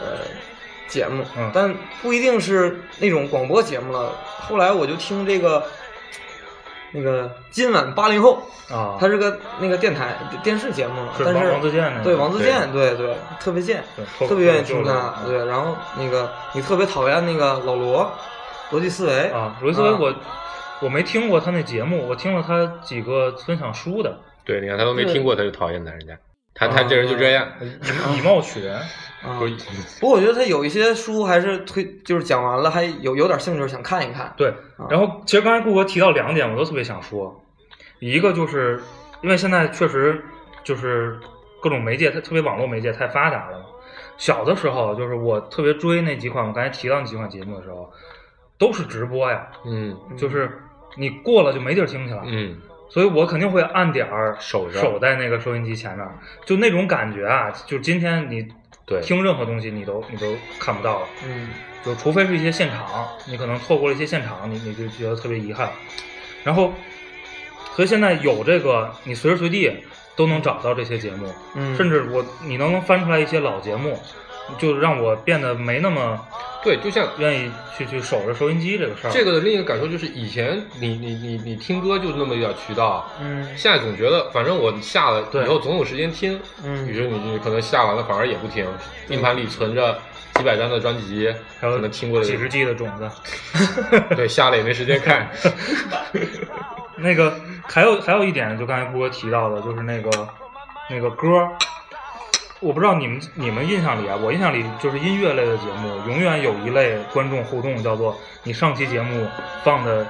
[0.00, 0.18] 呃
[0.88, 4.12] 节目，嗯但不一定是那种广播节目了。
[4.40, 5.64] 后来我就听这个
[6.92, 15.14] 那个今晚八零后，啊，它是个那个电台电视节目，是王但是王自健那个对王自健，对对，特别贱，对特别愿意听他。
[15.26, 18.12] 对，然后那个你特别讨厌那个老罗，
[18.70, 20.14] 逻辑思维啊，逻辑思维啊我
[20.80, 26.16] 我没听过他那节目，我听了他几个分享书的，对，你看他都没听过，他就讨厌他，人家，
[26.54, 28.76] 他啊他这人就这样，以以貌取人。
[28.76, 29.40] 啊
[30.00, 34.32] 不过我觉得他有一些书还是推，就是讲完了还有有点兴趣想看一看。
[34.36, 37.42] 对啊，然后其实刚才顾哥提到两点，我都特别想说，
[38.00, 38.82] 一个就是
[39.22, 40.22] 因为现在确实
[40.62, 41.18] 就是
[41.62, 43.64] 各种媒介，它特别网络媒介太发达了。
[44.18, 47.90] 小的时候，就是我特别追那几款我刚才提到那几款节目的时候，
[48.58, 50.60] 都是直播呀，嗯就是
[50.96, 52.58] 你过了就没地儿听去了，嗯，
[52.88, 54.80] 所以我肯定会按点儿守着。
[54.80, 56.06] 守在那个收音机前面，
[56.44, 58.46] 就那种感觉啊，就今天你
[58.86, 59.00] 对。
[59.00, 61.06] 听任何东西你都你都看不到了。
[61.26, 61.48] 嗯。
[61.84, 65.68] 就除非是一些现场，你可能错过了一些现场，你你就觉得特别遗憾。
[66.42, 66.72] 然后，
[67.74, 69.70] 所以现在有这个，你随时随地
[70.16, 71.76] 都能找到这些节目，嗯。
[71.76, 73.98] 甚至我你能翻出来一些老节目，
[74.58, 76.26] 就让我变得没那么
[76.64, 79.10] 对，就像愿意去去守着收音机这个事儿。
[79.10, 88.66] 这个的另一个感受就是，以前你你你你听歌就那么一点渠道，嗯现在总觉得反正我下了对以后总有时间听，嗯于是你你可能下完了反而也不听，
[89.08, 89.98] 硬盘里存着
[90.36, 93.10] 几百张的专辑，还有可能听过的几十 G 的种子。
[94.16, 95.28] 对，下了也没时间看。
[96.96, 100.10] 那个还有还有一点，就刚才波哥提到的，就是那个
[100.88, 101.50] 那个歌儿，
[102.64, 109.26] 我不知道你们你们印象里啊，我印象里就是音乐类的节目，永远有一类观众互动，叫做你上期节目
[109.62, 110.06] 放的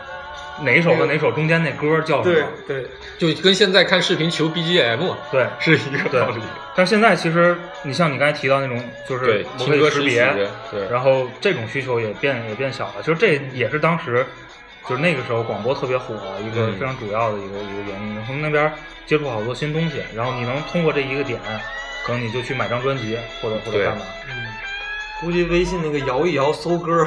[0.62, 2.46] 哪首和哪首中间那歌儿叫什么？
[2.68, 2.86] 对，
[3.18, 5.00] 就跟现在看视频求 BGM
[5.32, 6.40] 对是一个道理。
[6.76, 10.48] 但是现在其实你像你刚才提到那种，就是可以识识别
[10.88, 12.94] 然后这种需求也变也变小了。
[13.00, 14.24] 其实这也是当时
[14.88, 18.18] 就是那个时候广播特别火一个嗯非常主要的一个、一个原因。
[18.26, 18.72] 从那边
[19.06, 21.40] 接触好多新东西，然后你能通过这一个点，
[22.04, 24.02] 可能你就去买张专辑或者或者干嘛。
[24.28, 24.46] 嗯，
[25.20, 27.06] 估计微信那个摇一摇搜歌，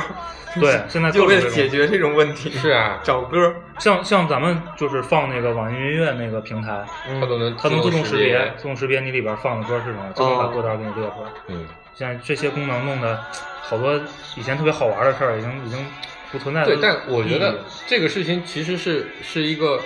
[0.60, 11.30] 对，现在就为了解决这种问题，是啊， 找歌，像像咱们就是放那个网易云音乐那个平台，嗯它都能它能自动识别别，自动识别你里边放的歌是什么，自动把哦歌单给你列出来。
[11.48, 13.20] 嗯，现在这些功能弄的
[13.62, 14.00] 好多
[14.36, 15.86] 以前特别好玩的事儿，已经已经
[16.32, 16.68] 不存在了。
[16.68, 19.80] 对，但我觉得这个事情其实是是一个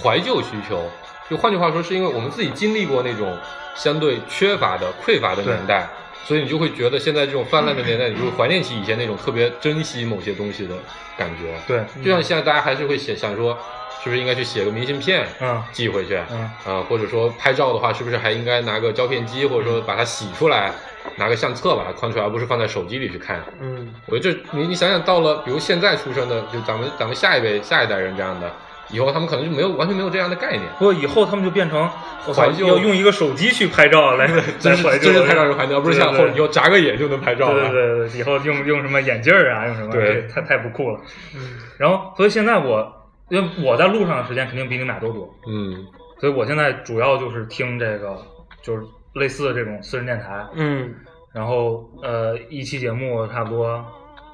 [0.00, 0.88] 怀旧需求，
[1.28, 3.36] 就换句话说，是因为我们自己经历过那种
[3.74, 5.86] 相对缺乏的、匮乏的年代，
[6.24, 10.74] 所以你就会觉得现在这种泛滥的年代，你就会怀念起以前那种特别珍惜某些东西的
[11.16, 11.54] 感觉。
[11.66, 13.58] 对，就像现在大家还是会写想说，
[14.02, 15.62] 是不是应该去写个明信片，嗯。
[15.72, 16.50] 寄回去，嗯。
[16.66, 20.72] 呃，或者说拍照的话，是不是还应该拿个胶片机，或者说把它洗出来，
[21.16, 23.42] 拿个相册把它框出来，而不是放在手机里去看。
[23.60, 23.92] 嗯。
[24.06, 28.50] 我觉得这你你想想，到了比如现在出生的，就咱们咱们下一辈下一代人这样的，
[28.90, 31.88] 以后他们可能就没有完全没有这样的概念，不过以后他们就变成
[32.26, 34.42] 我怀旧要用一个手机去拍照来来
[34.76, 37.70] 怀旧，真是太让人怀念了，不是像后以后眨个眼就能拍照对了。
[37.70, 41.00] 对对对，以后用用什么眼镜儿啊，用什么，对太太不酷了。
[41.34, 42.92] 嗯然后，所以现在我
[43.30, 45.84] 因为我在路上的时间肯定比你们俩都多，嗯
[46.20, 48.16] 所以我现在主要就是听这个，
[48.62, 48.82] 就是
[49.14, 50.94] 类似的这种私人电台，嗯
[51.32, 53.84] 然后呃，一期节目差不多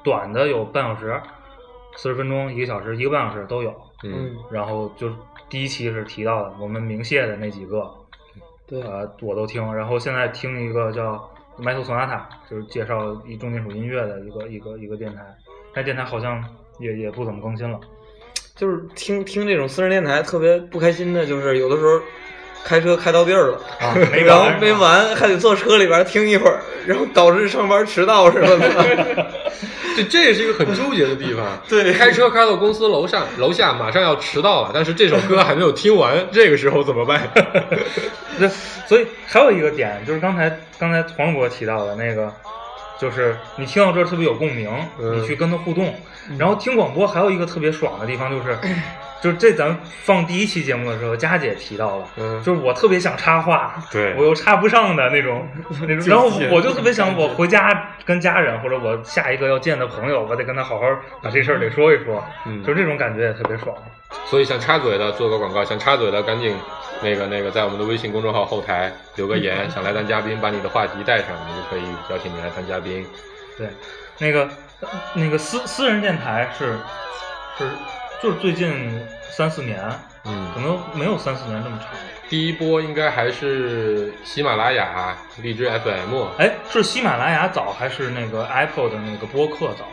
[0.03, 1.19] 短的有半小时，
[1.97, 3.73] 四十分钟、一个小时、一个半小时都有。
[4.03, 5.09] 嗯嗯，然后就
[5.49, 7.89] 第一期是提到的我们明谢的那几个，
[8.67, 9.73] 对，呃，我都听。
[9.75, 15.21] 然后现在听一个叫 Metal Sonata，就是介绍一重金属音乐的一个一个一个电台，
[15.75, 16.43] 那电台好像
[16.79, 17.79] 也也不怎么更新了。
[18.55, 21.99] 就是听听这种私人电台特别不开心的，就是有的时候
[22.63, 29.31] 开车开到地儿了，啊没然后完没完，还得坐车里边听一会儿，然后导致上班迟到什么的。
[29.95, 31.45] 对，这也是一个很纠结的地方。
[31.69, 37.29] 对开车开到公司楼上楼下，马上要迟到了，但是这首歌还没有听完， 这个时候怎么办？
[38.37, 38.47] 那，
[38.87, 40.49] 所以还有一个点就是刚才
[40.79, 42.33] 刚才黄渤提到的那个，
[42.99, 45.93] 就是你听到这儿特别有共鸣，嗯你去跟他互动。
[46.37, 48.57] 然后听广播还有一个特别爽的地方就是，
[49.21, 55.47] 就是这咱放第一期节目的时候，佳姐提到了，嗯就是我特别想插话，对我又插不上的那种
[55.87, 60.85] 那种，然后我就特别想我回家跟家人或者我下一个要见的朋友，我得跟他好好
[61.21, 63.75] 把这事儿得说一说，嗯就这种感觉也特别爽。
[64.25, 66.55] 所以想插嘴的做个广告，想插嘴的赶紧
[67.01, 73.05] 那个那个在我们的微信公众号后台留个言， 想来当嘉宾，把你的话题带上，我们就可以邀请你来当嘉宾。
[73.57, 73.69] 对，
[74.17, 74.49] 那个
[75.13, 76.77] 那个私私人电台是
[77.57, 77.69] 是
[78.21, 79.79] 就是最近三四年，
[80.25, 81.87] 嗯可嗯，能没有三四年这么长。
[82.29, 89.85] 第一波应该还是喜马拉雅、荔枝 FM 哎，是喜马拉雅早还是那个 Apple 的那个播客早？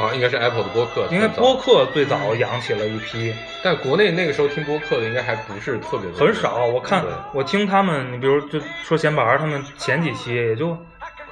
[0.00, 6.64] 啊，应该是 Apple 的播客，应该播客最早养起了一批，但国内那个时候听播客的应该还不是特别多很少。
[6.66, 10.72] 我看我听他们，你比如就说闲白儿，他们前几期也就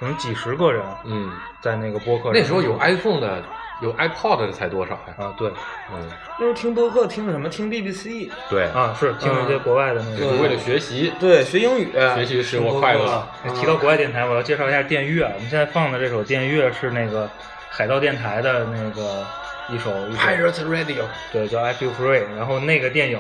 [0.01, 2.33] 可能几十个人嗯，在那个播客。
[2.33, 3.41] 那时候有 iPhone 的，
[3.83, 5.15] 有 iPod 的才多少呀？
[5.19, 5.49] 啊，对
[5.93, 6.09] 嗯，
[6.39, 7.49] 那时候听播客听的什么？
[7.49, 10.17] 听 BBC，对，啊，是听一些国外的那个。
[10.17, 13.27] 就是为了学习，对，学英语，学习使我快乐。
[13.45, 15.25] 哎提到国外电台，我要介绍一下电乐。
[15.35, 17.29] 我们现在放的这首电乐是那个
[17.69, 19.25] 海盗电台的那个
[19.69, 21.05] 一首一首 Pirate Radio。
[21.31, 22.25] 对，叫《I Feel Free》。
[22.37, 23.19] 然后那个电影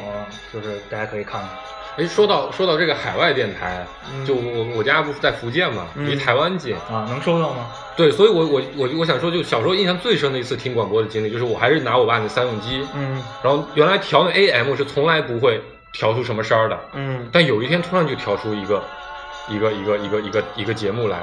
[0.52, 1.50] 就是大家可以看看。
[1.96, 7.66] 哎，说到说到这个海外电台，嗯就我我家不是在福建嘛，嗯离台湾近，啊，能收到吗？
[7.96, 13.22] 对，所以我我我我想说，就小时候印象最深的一次听广播的经历，就是我还是拿我爸那三用机，嗯。
[13.42, 15.58] 然后原来调那 AM 是从来不会
[15.92, 17.26] 调出什么声儿的，嗯。
[17.32, 18.82] 但有一天突然就调出一个
[19.48, 21.18] 一个一个一个一个一个节目来，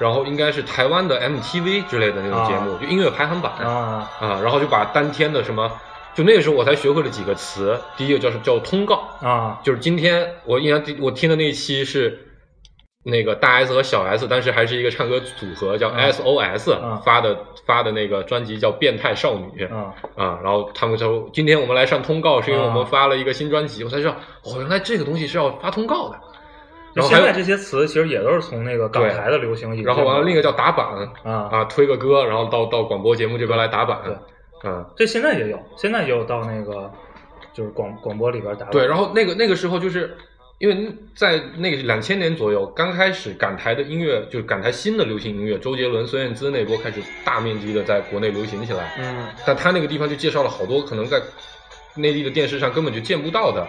[0.00, 5.70] 然后应该是台湾的 MTV 之类的那种节目，就音乐排行榜啊，啊，然后就把当天的什么
[6.16, 12.18] 就那个时候我才学会了几个词，第一个叫是叫通告，啊，就是今天我印象第我听的那一期是
[13.04, 22.84] 那个大 S 和小 S，当时还是一个唱歌组合叫嗯 SOS、嗯发的发的那个专辑叫《变态少女》啊，啊，然后他们说今天我们来上通告，是因为我们啊。
[22.90, 26.18] 发了一个新专辑，我才知道哦，原来这个东西是要发通告的。
[26.94, 30.86] 然后现在这些词其实也都是从那个港台的流行然后完了另一个叫打板
[31.24, 31.48] 啊。
[31.52, 34.16] 啊，推个歌，然后到到广播节目这边来打板，对
[34.66, 34.84] 嗯。
[34.96, 36.92] 这现在也有，现在也有到那个
[37.54, 40.16] 就是广广播里边打对，然后那个那个时候就是
[40.58, 48.94] 因为在那个两千年左右，刚开始港台的音乐，就是港台新的流行音乐，周杰伦、孙燕姿那波开始大面积的在国内流行起来。
[48.98, 51.20] 嗯但他那个地方就介绍了好多可能在
[51.94, 53.66] 内地的电视上根本就见不到的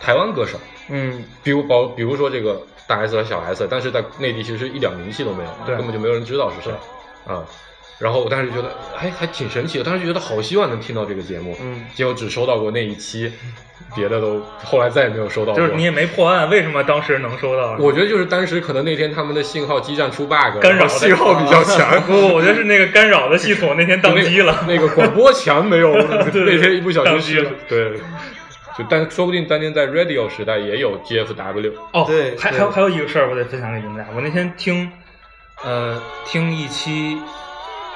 [0.00, 6.72] 台湾歌手，嗯比如包比如说这个大 S 和小 S，但是在内地其实一点名气都没有，对根本就没有人知道是谁
[7.26, 7.44] 啊。
[7.98, 13.32] 然后我当时觉得还还挺神奇的，当时觉得好希望能听到这个节目，嗯，结果只收到过那一期，
[13.94, 15.60] 别的都后来再也没有收到过。
[15.60, 17.76] 就是你也没破案，为什么当时能收到？
[17.78, 24.64] 我觉得就是当时可能那天他们的信号基站出 bug，干扰信号比较强，不，我觉得是那个干扰的系统那天宕机了。
[24.66, 25.92] 那个广播墙没有，
[26.32, 27.96] 对那天一不小心宕机了对，
[28.76, 34.06] 就但说不定当年在 radio 时代也有 GFW，哦，对对还还有还有一个事儿，我得分享给你们俩。
[34.16, 34.90] 我那天听，
[35.62, 37.18] 呃，听一期，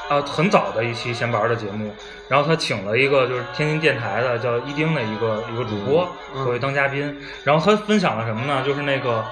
[0.09, 1.95] 啊，很早的一期闲玩的节目，
[2.29, 8.63] 然后他请了一个就是天津电台的叫一丁的一个一个主播嗯作为当嘉宾，然后他分享了什么呢？
[8.65, 9.25] 就是那个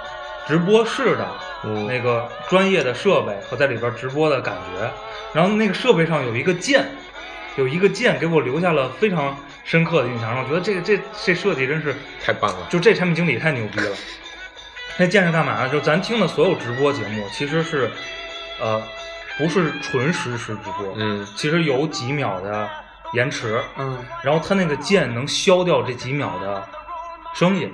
[0.46, 1.26] 直播室的
[1.64, 4.90] 嗯那个专业的设备和在里边直播的感觉，
[5.32, 6.86] 然后那个设备上有一个键，
[7.56, 12.66] 有一个键给我留下了非常深刻的印象，让我觉得这个这这设计真是太棒了。
[12.68, 13.96] 就这产品经理太牛逼了。
[14.98, 15.68] 那键是干嘛的？
[15.68, 17.90] 就咱听的所有直播节目，其实是，
[18.58, 18.82] 呃，
[19.38, 21.26] 不是纯实时直播，嗯。
[21.36, 22.68] 其实有几秒的
[23.12, 23.98] 延迟，嗯。
[24.22, 26.62] 然后它那个键能消掉这几秒的
[27.34, 27.72] 声音，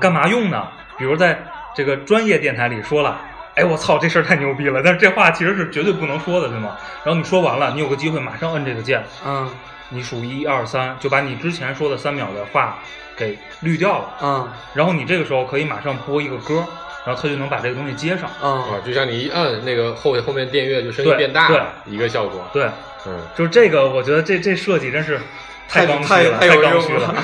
[0.00, 0.68] 干嘛用呢？
[0.98, 1.42] 比如在
[1.74, 3.20] 这个专业电台里说了，
[3.54, 6.76] 哎我操，这事儿太牛逼了，但是这话其实是绝对不能说的，对吗？
[7.04, 9.50] 然后你说完了，你有个机会马上摁这个键，嗯。
[9.90, 12.78] 你数一二三，就把你之前说的三秒的话
[13.16, 14.08] 给滤掉了。
[14.20, 14.52] 嗯。
[14.74, 16.62] 然后你这个时候可以马上播一个歌，
[17.08, 18.28] 然后它就能把这个东西接上。
[18.42, 21.48] 嗯啊，就像你一按那个后后面电乐就声音变大
[21.86, 22.46] 一个效果。
[22.52, 22.68] 对，
[23.06, 25.18] 嗯，就是这个，我觉得这这设计真是
[25.66, 27.14] 太刚需了，太刚需用了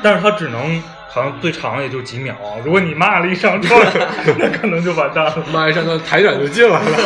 [0.00, 3.80] 但是它只能好像最长也就几秒，如果你骂了一上串，
[4.38, 5.44] 那可能就完蛋了。
[5.52, 6.98] 骂一上串台长就进来了。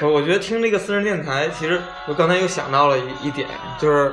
[0.00, 3.46] 我我觉得听这个私人电台，其实我刚才又想到了一一点，
[3.78, 4.12] 就是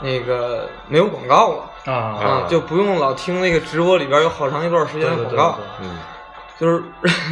[0.00, 5.58] 那个没有广告了啊啊，就不用老听那个直播里边有好长一段时间的对对广告。
[5.58, 5.98] 对嗯
[6.58, 6.82] 就是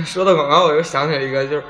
[0.05, 1.63] 说到广告，我又想起来一个，就是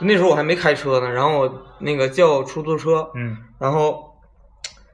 [0.00, 4.12] 那时候我还没开车呢，然后我那个叫出租车，嗯然后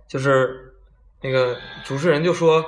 [0.07, 0.73] 就是
[1.21, 2.65] 那个主持人就说，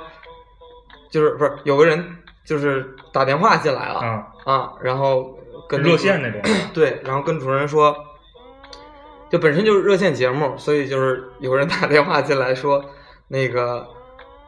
[1.09, 6.41] 就是不是有个人就是打电话进来了啊，啊，然后跟那个热线那种。
[6.75, 7.95] 对，然后跟主持人说，
[9.31, 12.85] 就本身就是热线节目，所以就是有人打电话进来说，
[13.29, 13.87] 那个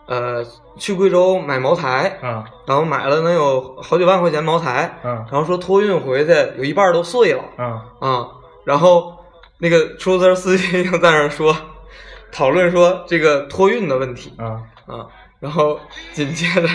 [0.06, 0.44] 呃
[0.78, 8.26] 去贵州买茅台，嗯然后买了能有好几万块钱茅台，嗯然后说托运回去有一半都碎了啊啊，
[8.64, 9.16] 然后
[9.58, 11.56] 那个出租车司机 就在那说
[12.32, 15.06] 讨论说这个托运的问题啊啊，
[15.40, 15.78] 然后
[16.12, 16.68] 紧接着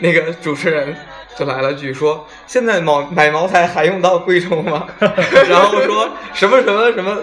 [0.00, 0.96] 那个主持人
[1.36, 4.86] 就来了句说：“现在茅买茅台还用到贵州吗？”
[5.48, 7.16] 然后说什么什么什么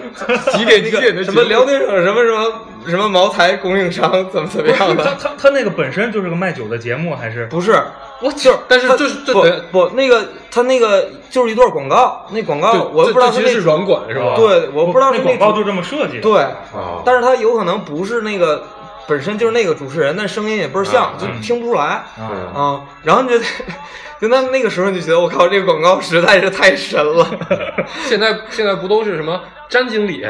[0.52, 2.52] 几点那几点的 个什么辽宁省什么什么
[2.86, 5.02] 什么茅台供应商怎么怎么样的？
[5.04, 7.72] 他他他那个本身就是个卖酒的节目，还是不是，
[8.20, 14.34] 我就是，但是就是这不不那个他那个就是一段广告，那广告我不知道他那其实是软管是吧？
[14.36, 16.20] 对，我不知道是那那广告就这么设计的。
[16.20, 18.64] 对，啊，但是他有可能不是那个
[19.06, 22.04] 本身就是那个主持人，但声音也倍儿像，就嗯听不出来。
[22.54, 23.38] 啊，然后你就
[24.20, 27.26] 就那那个时候你就觉得我靠，这个广告实在是太神了。
[28.06, 30.24] 现在现在不都是什么詹经理？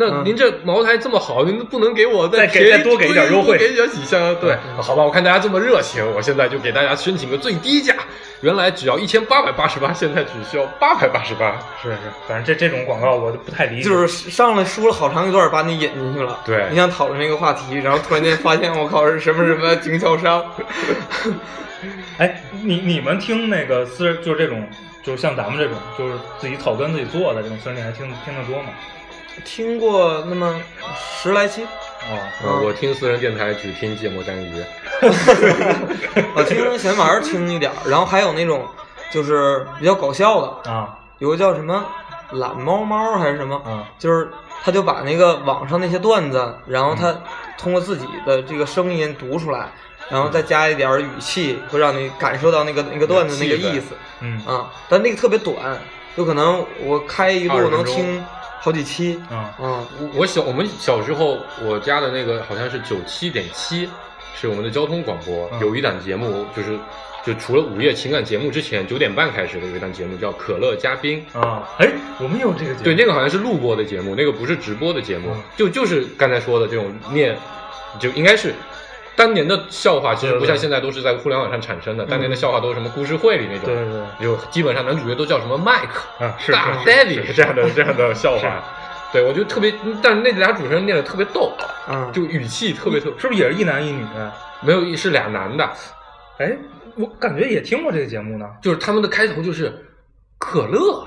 [0.00, 4.32] 那嗯您这茅台这么好，您不能给我再给再多给一点优惠多给点几箱？
[4.36, 7.96] 对，好吧，我看大家这么热情，我现在就给大家申请个最低价，
[8.42, 11.58] 原来只要一千八百八十八，现在只需要八百八十八。
[11.82, 13.82] 是是，反正这这种广告我就不太理解。
[13.82, 16.38] 就是上来说了好长一段，把你引进去了。
[16.46, 20.44] 对你想讨论这个话题，然后突然间发现我靠是什么什么经销商。
[22.18, 24.64] 哎，你你们听那个私人就是这种，
[25.02, 28.68] 就是像咱们这种，就是自己草根自己做的这种私人电台，听听得多吗？
[29.44, 30.60] 听过那么
[30.96, 34.64] 十来期，哦，嗯，我听私人电台只听芥末章鱼。
[36.34, 38.66] 我听闲玩儿听一点儿，然后还有那种
[39.10, 40.98] 就是比较搞笑的，啊。
[41.18, 41.84] 有个叫什么
[42.30, 43.88] 懒猫猫还是什么，啊。
[43.98, 44.28] 就是
[44.62, 47.14] 他就把那个网上那些段子，然后他
[47.56, 49.68] 通过自己的这个声音读出来，
[50.08, 53.86] 然后再加一点语气，会让你感受到那个那个段子那个意思。
[54.20, 54.40] 嗯。
[54.46, 54.70] 啊。
[54.88, 55.56] 但那个特别短，
[56.16, 58.24] 有可能我开一20路能听
[58.60, 59.52] 好几期嗯啊。
[59.58, 63.88] 我我小我们小时候，我家的那个好像是九七点七，
[64.34, 66.78] 是我们的交通广播，嗯有一档节目就是。
[67.26, 71.86] 就除了午夜情感节目之前，九点半开始的有一档节目叫《可乐嘉宾》，啊，哎，
[72.20, 77.36] 我们有这个节目，对，那个好像是录播的节目，那个不是直播的节目，嗯就就是刚才说的这种念，
[77.98, 78.54] 就应该是
[79.18, 83.74] 当年的笑话，其实不像现在都是在互联网上产生的，当年的笑话都是什么故事会里那种，对。
[83.74, 88.62] 对对就基本上男主角都叫什么麦克、啊，是大是 Daddy 是这样的这样的笑话，
[89.12, 91.52] 对我觉得特别，但是那俩主持人念的特别逗，
[91.88, 94.04] 啊，就语气特别特，是不是也是一男一女？
[94.60, 95.68] 没有是俩男的，
[96.38, 96.56] 哎，
[96.96, 98.48] 我感觉也听过这个节目呢。
[98.62, 99.72] 就是他们的开头就是
[100.38, 101.04] 可乐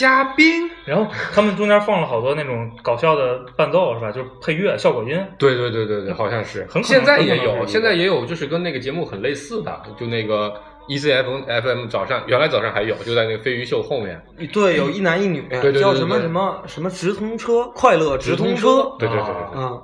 [0.00, 0.70] 嘉宾。
[0.86, 4.10] 然后他们中间放了好多那种搞笑的伴奏，是吧？
[4.10, 5.10] 就是配乐、效果音。
[5.38, 6.60] 对对对对对，好像是。
[6.62, 14.20] 很可能现在也有，现在也有，就是跟那个节目很类似的，就那个 E C F M F M 早上，原来早上还有，就在那个飞鱼秀后面。
[14.52, 18.96] 对，有一男一女，对对对叫什么什么什么直通车，快乐直通车。
[18.98, 19.62] 对对对对对。
[19.62, 19.78] 啊，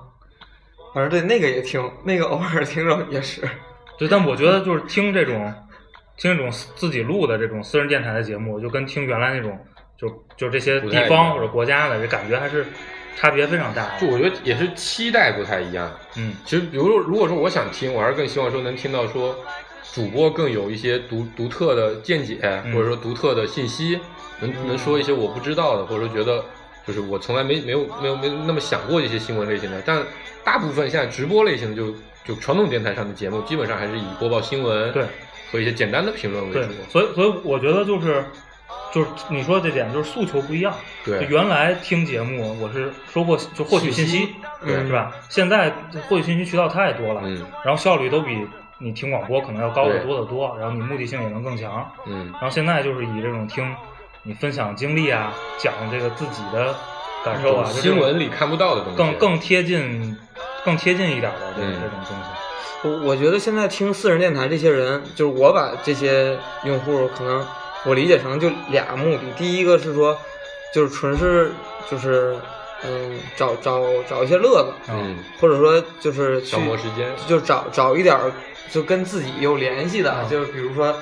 [0.95, 3.43] 反正对那个也听，那个偶尔听着也是。
[3.99, 5.53] 对，但我觉得就是听这种
[6.17, 9.59] 听这种自己录的这种私人电台的节目，就跟听原来那种
[9.99, 12.67] 就就这些地方或者国家的，这感觉还是
[13.17, 13.97] 差别非常大。
[13.99, 15.91] 就我觉得也是期待不太一样。
[16.17, 19.35] 嗯其实，比如说，如果说我想听，我还是更希望说能听到说
[19.93, 23.99] 主播更有一些独独特的见解，嗯或者说独特的信息，
[24.41, 26.45] 能能说一些我不知道的，或者说觉得
[26.87, 29.83] 就是我从来没没有没有没有那么想过一些新闻类型的。
[29.87, 30.03] 但
[30.45, 31.95] 大部分现在直播类型的就
[32.25, 35.05] 就传统电台上的节目，基本上还是以播报新闻对
[35.51, 38.23] 和一些简单的评论为主。，所以所以我觉得就是
[38.93, 40.75] 就是你说这点就是诉求不一样。
[41.05, 44.29] 对原来听节目我是收获就获取信息，
[44.65, 45.13] 对是吧？
[45.29, 45.73] 现在
[46.09, 48.47] 获取信息渠道太多了，嗯然后效率都比
[48.79, 51.91] 你听广播可能要高得多得多，然后你目的性也能更强。
[52.07, 53.75] 嗯然后现在就是以这种听
[54.23, 56.75] 你分享经历啊，讲这个自己的
[57.25, 60.17] 感受啊，新闻里看不到的东西，更更贴近、
[60.65, 62.25] 更贴近一点的这这种东西。
[62.83, 67.45] 我我觉得现在听私人电台这些人，就是我把这些用户可能
[67.87, 70.19] 我理解成就俩目的，第一个是说，
[70.75, 71.53] 就是纯是
[71.91, 72.37] 就是
[72.85, 77.09] 嗯找找找一些乐子，嗯或者说就是去消磨时间。
[77.27, 78.33] 就找找一点儿
[78.71, 80.95] 就跟自己有联系的，嗯就是比如说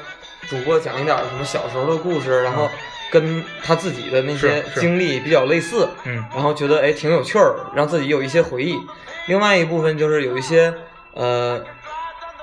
[0.49, 2.71] 主播讲一点儿什么小时候的故事，然后
[3.11, 8.79] 跟他自己的那些经历比较类似，嗯然后觉得哎挺有趣儿，让自己有一些回忆。
[9.27, 10.73] 另外一部分就是有一些
[11.15, 11.65] 呃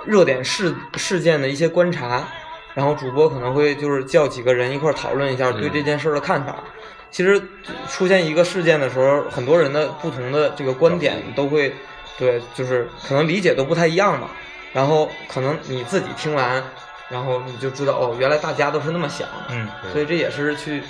[0.04, 2.28] 热点事事件的一些观察，
[2.74, 6.64] 然后主播可能会就是叫几个人一块儿讨论一下对嗯这件事儿的看法。
[7.10, 7.42] 其实
[7.90, 11.74] 出现一个事件的时候，很多人的不同的这个观点都会，
[12.18, 14.30] 对，就是可能理解都不太一样嘛。
[14.72, 16.64] 然后可能你自己听完，
[17.10, 19.48] 然后你就知道哦，原来大家都是那么想的。
[19.50, 20.82] 嗯，所以这也是去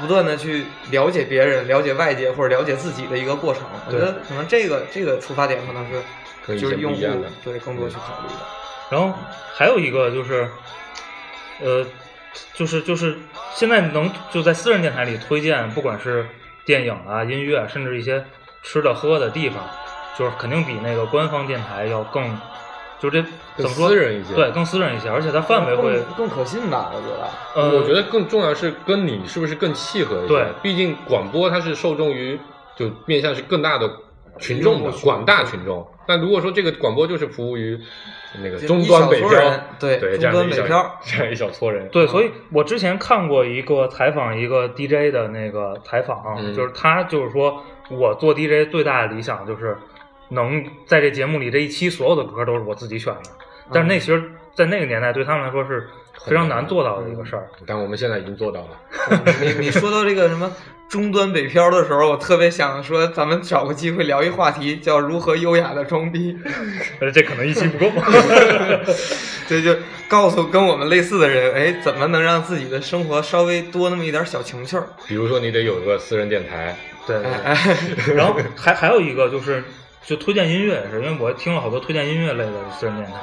[0.00, 3.62] 不断的去了解别人、了解外界或者了解自己的一个过程。
[3.86, 7.00] 我觉得可能这个这个出发点可能是就是用户
[7.44, 8.40] 对更多去考虑的。
[8.88, 9.12] 然后
[9.52, 10.48] 还有一个就是，
[11.60, 11.86] 呃，
[12.54, 13.16] 就是就是
[13.54, 16.26] 现在能就在私人电台里推荐，不管是
[16.64, 18.24] 电影啊、音乐，甚至一些
[18.62, 19.62] 吃的喝的地方，
[20.18, 22.38] 就是肯定比那个官方电台要更，
[22.98, 23.22] 就这
[23.56, 23.88] 怎么说？
[23.88, 26.92] 私人一些对，更私人一些，而且它范围会，更更可信吧？
[26.92, 27.28] 我觉得。
[27.54, 30.28] 呃，我觉得更重要是跟你是不是更契合一些。
[30.28, 32.38] 对毕竟广播它是受众于
[32.76, 33.90] 就面向是更大的
[34.38, 35.86] 群众的广大群众。
[36.06, 37.78] 但如果说这个广播就是服务于
[38.42, 39.30] 那个终端北漂
[39.78, 41.00] 对对，终这样一小端北漂。
[41.04, 46.54] 这样一小撮人，对，所以我之前看过一个采访一个 DJ 的那个采访，嗯。
[46.54, 49.76] 就是他就是说我做 DJ 最大的理想就是
[50.30, 53.30] 能在这节目里这一期所有的歌都是我自己选的，
[53.72, 55.86] 但是那其实，在那个年代对他们来说是
[56.24, 57.48] 非常难做到的一个事儿。
[57.66, 59.22] 但我们现在已经做到了。
[59.40, 60.50] 你你说到这个什么
[60.88, 66.36] 终端北漂的时候，我特别想说，咱们找个机会聊一话题，叫如何优雅的装逼。
[67.00, 67.90] 呃，这可能一期不够。
[69.48, 69.76] 对，就
[70.08, 74.86] 告诉跟我们类似的人，哎，怎么能让自己的生活稍微多那么一点小情趣儿？
[75.06, 76.74] 比如说你得有个私人电台，
[77.06, 77.16] 对
[78.14, 79.62] 然后还还有一个就是，
[80.04, 83.14] 就推荐音乐也是，因为我听了好多推荐音乐类的私人电台。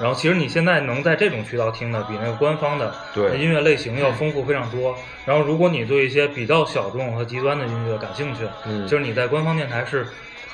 [0.00, 4.96] 然后其实你现在能在这种渠道听的，比那个官方的对音乐类型要丰富非常多。
[5.24, 10.06] 然后如果你对一些比较小众和极端的音乐感兴趣，嗯就是你在官方电台是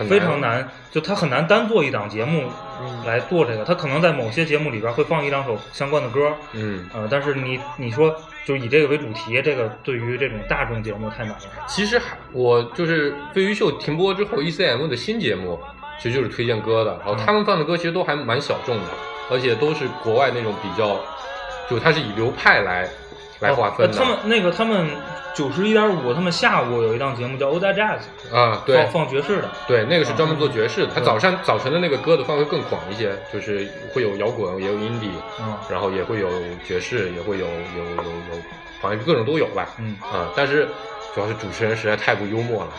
[0.08, 2.48] 非常难，就它很难单做一档节目
[2.82, 3.64] 嗯来做这个。
[3.64, 8.14] 它可能在某些节目里边会放一两首相关的歌，嗯，呃，但是你你说
[8.44, 11.38] 就以这个为主题，这个对于这种大众节目太难了。
[11.66, 15.58] 其实还我就是飞鱼秀停播之后，ECM 的新节目
[16.00, 18.84] 其实就是推荐歌的，然后他们放的歌其实都还蛮小众的，
[19.30, 21.00] 而且都是国外那种比较，
[21.68, 22.88] 就它是以流派来
[23.38, 23.96] 来划分的。
[23.96, 24.90] 呃他们那个他们
[25.32, 28.00] 九十一点五，他们下午有一档节目叫《欧大 Jazz》，
[28.36, 29.48] 啊，对放放爵士的。
[29.66, 36.28] 对，那个是专门做爵士的，它嗯早上早晨的那个歌的范围更广一些，就是会有摇滚，也有 indie，嗯然后也会有
[36.66, 38.42] 爵士，也会有有有有，
[38.82, 39.68] 反正各种都有吧。
[39.78, 40.68] 嗯啊，但是
[41.14, 42.70] 主要是主持人实在太不幽默了。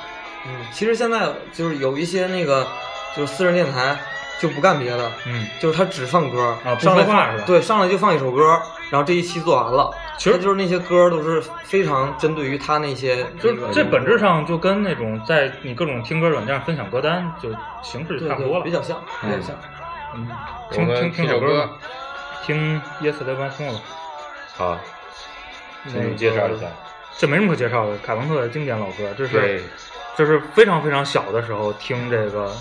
[0.45, 2.67] 嗯，其实现在就是有一些那个
[3.15, 3.97] 就是私人电台
[4.39, 8.59] 就不干别的，嗯，就是他只放歌啊不上来说话是吧放对，上来就放一首歌，
[8.89, 9.91] 然后这一期做完了。
[10.17, 17.49] 其实就是那些歌都是非常针对于他那些就是这本质上就跟那种在你各种听歌软件上分享歌单就
[17.81, 19.55] 形式差不多了，比较像，比较嗯像。
[20.13, 20.27] 嗯，
[20.71, 21.69] 听听听首歌吧，
[22.45, 23.81] 听 Yesterday Once More 吧。
[24.57, 24.77] 好，
[25.87, 26.67] 请那你介绍一下。
[27.17, 29.63] 这没什么可介绍的，卡朋特的经典老歌，这是
[30.15, 32.51] 这是非常非常小的时候听这个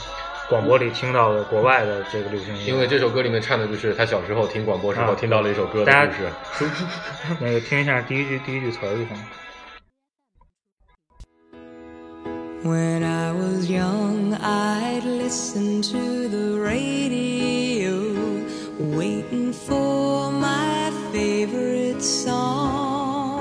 [0.50, 6.28] 广播里听到的国外的这个流行音乐，因为这首歌里面唱的就是他小时候听广播时候啊听到了一首歌的大家故事。
[7.38, 9.16] 那个听一下第一句第一句词儿就行。
[12.64, 17.94] When I was young, I'd listen to the radio,
[18.96, 23.36] waiting for my favorite songs.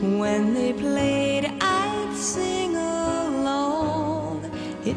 [0.00, 4.44] When they played, I'd sing along.
[4.86, 4.96] It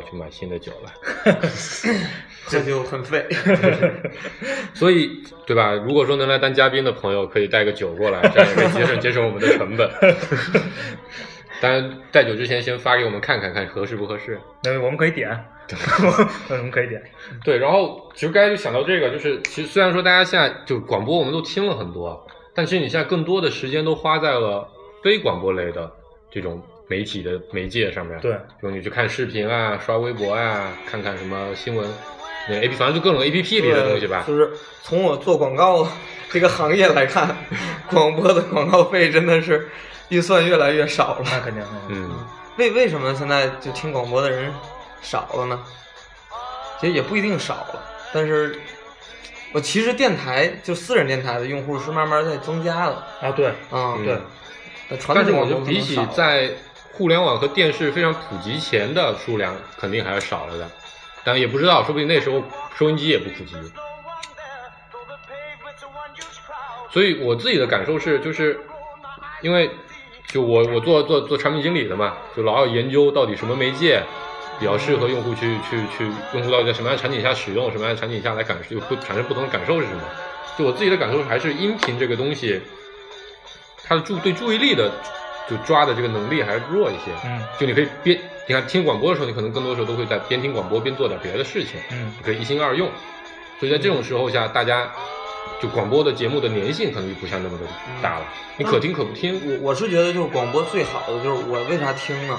[0.00, 1.34] 要去买新的酒了。
[2.48, 3.26] 这就很费。
[4.72, 5.72] 所以，对吧？
[5.72, 9.90] 如果说能来当嘉宾的朋友，可以带个酒过来，这样也可以节省节省我们的成本。
[11.60, 14.40] 当然，带酒之前先发给我们看看，看合适不合适。
[14.62, 15.28] 那我们可以点，
[16.48, 17.02] 我们可以点。
[17.44, 22.24] 对，然后其实刚才就想到这个，就是其实虽然说大家现在就广播我们都听了很多，
[22.54, 24.66] 但其实你现在更多的时间都花在了
[25.02, 25.90] 非广播类的
[26.30, 28.18] 这种媒体的媒介上面。
[28.20, 31.88] 对，比如你去看视频啊，刷微博啊，看看什么新闻，
[32.48, 34.24] 那 A P 反正就各种 A P P 里的东西吧。
[34.26, 34.50] 就是
[34.82, 35.86] 从我做广告
[36.30, 37.36] 这个行业来看，
[37.90, 39.68] 广播的广告费真的是
[40.08, 41.24] 预算越来越少了。
[41.26, 41.62] 那肯定。
[42.56, 44.52] 为为什么现在就听广播的人
[45.00, 45.62] 少了呢？
[46.80, 47.82] 其实也不一定少了，
[48.12, 48.58] 但是
[49.52, 53.94] 我其实电台就私人电台的用户是慢慢在增加的啊，对，啊。
[53.96, 54.18] 嗯对，
[54.88, 56.50] 那传但是统比起在
[56.98, 60.68] 互联网和电视非常普及前的数量，肯定还是少了的。
[61.22, 62.42] 但也不知道，说不定那时候
[62.76, 63.54] 收音机也不普及。
[66.90, 68.58] 所以我自己的感受是，就是
[69.42, 69.70] 因为
[70.26, 74.02] 就我我做做做产品经理的嘛，就老要研究到底什么媒介
[74.58, 80.00] 比较适合用户去去去，用户到底在什么样的场景下使用，什么样的场景下来感受会产生不同的感受是什么？
[80.58, 82.60] 就我自己的感受还是音频这个东西，
[83.84, 84.90] 它的注对注意力的
[85.48, 87.10] 就抓的这个能力还是弱一些。
[87.24, 92.88] 嗯就你可以边你看听广播的时候，你可能更多时候都会在边听广播边做点别的事情，嗯可以一心二用。
[93.58, 94.88] 所以在这种时候下，大家
[95.60, 97.64] 就广播的节目的粘性可能就不像那么的
[98.00, 98.24] 大了，
[98.56, 99.40] 你可听可不听。
[99.44, 102.38] 我我是觉得就是广播最好的就是我为啥听呢？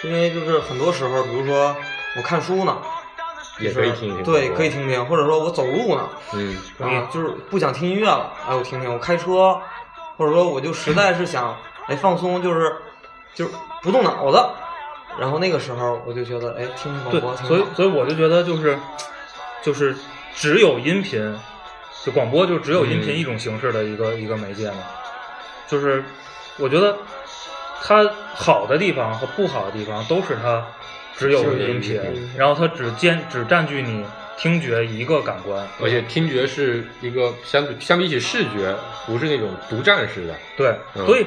[0.00, 1.74] 是因为就是很多时候，比如说
[2.16, 2.76] 我看书呢，
[3.60, 9.58] 也可以听听对，可以听听，或者说我走路呢，嗯，啊，就是不想听音乐了，哎，我听听，我开车，
[10.18, 11.56] 或者说我就实在是想
[11.88, 12.72] 哎放松，就是
[13.34, 13.50] 就是
[13.82, 14.38] 不动脑子。
[15.18, 17.36] 然后那个时候我就觉得，哎，听听广播。
[17.36, 18.78] 所以所以我就觉得就是
[19.62, 19.96] 就是
[20.34, 21.38] 只有音频，
[22.04, 24.78] 就广播就只有音频嗯一种形式的一个、一个媒介嘛。
[25.66, 26.04] 就是
[26.58, 26.96] 我觉得
[27.82, 30.64] 它好的地方和不好的地方都是它
[31.16, 32.00] 只有音频，
[32.36, 34.04] 然后它只兼只占据你
[34.36, 35.66] 听觉一个感官。
[35.82, 38.76] 而且听觉是一个相比相比起视觉，
[39.06, 40.34] 不是那种独占式的。
[40.58, 41.26] 对，嗯所以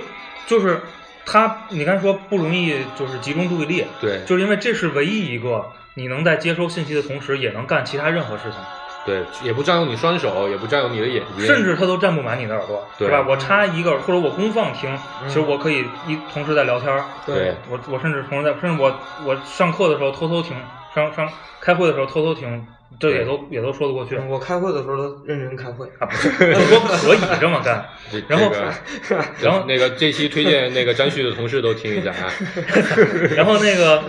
[0.50, 0.82] 就是
[1.28, 8.60] 他，你刚才说不容易就是集中注意力，对，就是因为这是唯一一个你能在接收信息的同时也能干其他任何事情。
[9.06, 13.24] 对，也不占用你双手，也不占用你的眼睛，甚至它都占不满你的耳朵，对吧？
[13.28, 14.89] 我插一个，或者我公放听，
[15.28, 17.06] 其实我可以一同时在聊天儿。
[17.28, 20.58] 对我我甚至同时在，甚至我我上课的时候偷偷听，
[20.95, 21.30] 上上
[21.62, 22.66] 开会的时候偷偷听，
[22.99, 24.15] 这也都也都说得过去。
[24.15, 25.85] 嗯我开会的时候都认真开会。
[25.99, 27.87] 啊，不是，我说可以这么干。
[28.27, 32.31] 然后这个 然后那个这期推荐那个张旭的同事都听一下啊。
[33.35, 34.03] 然后那个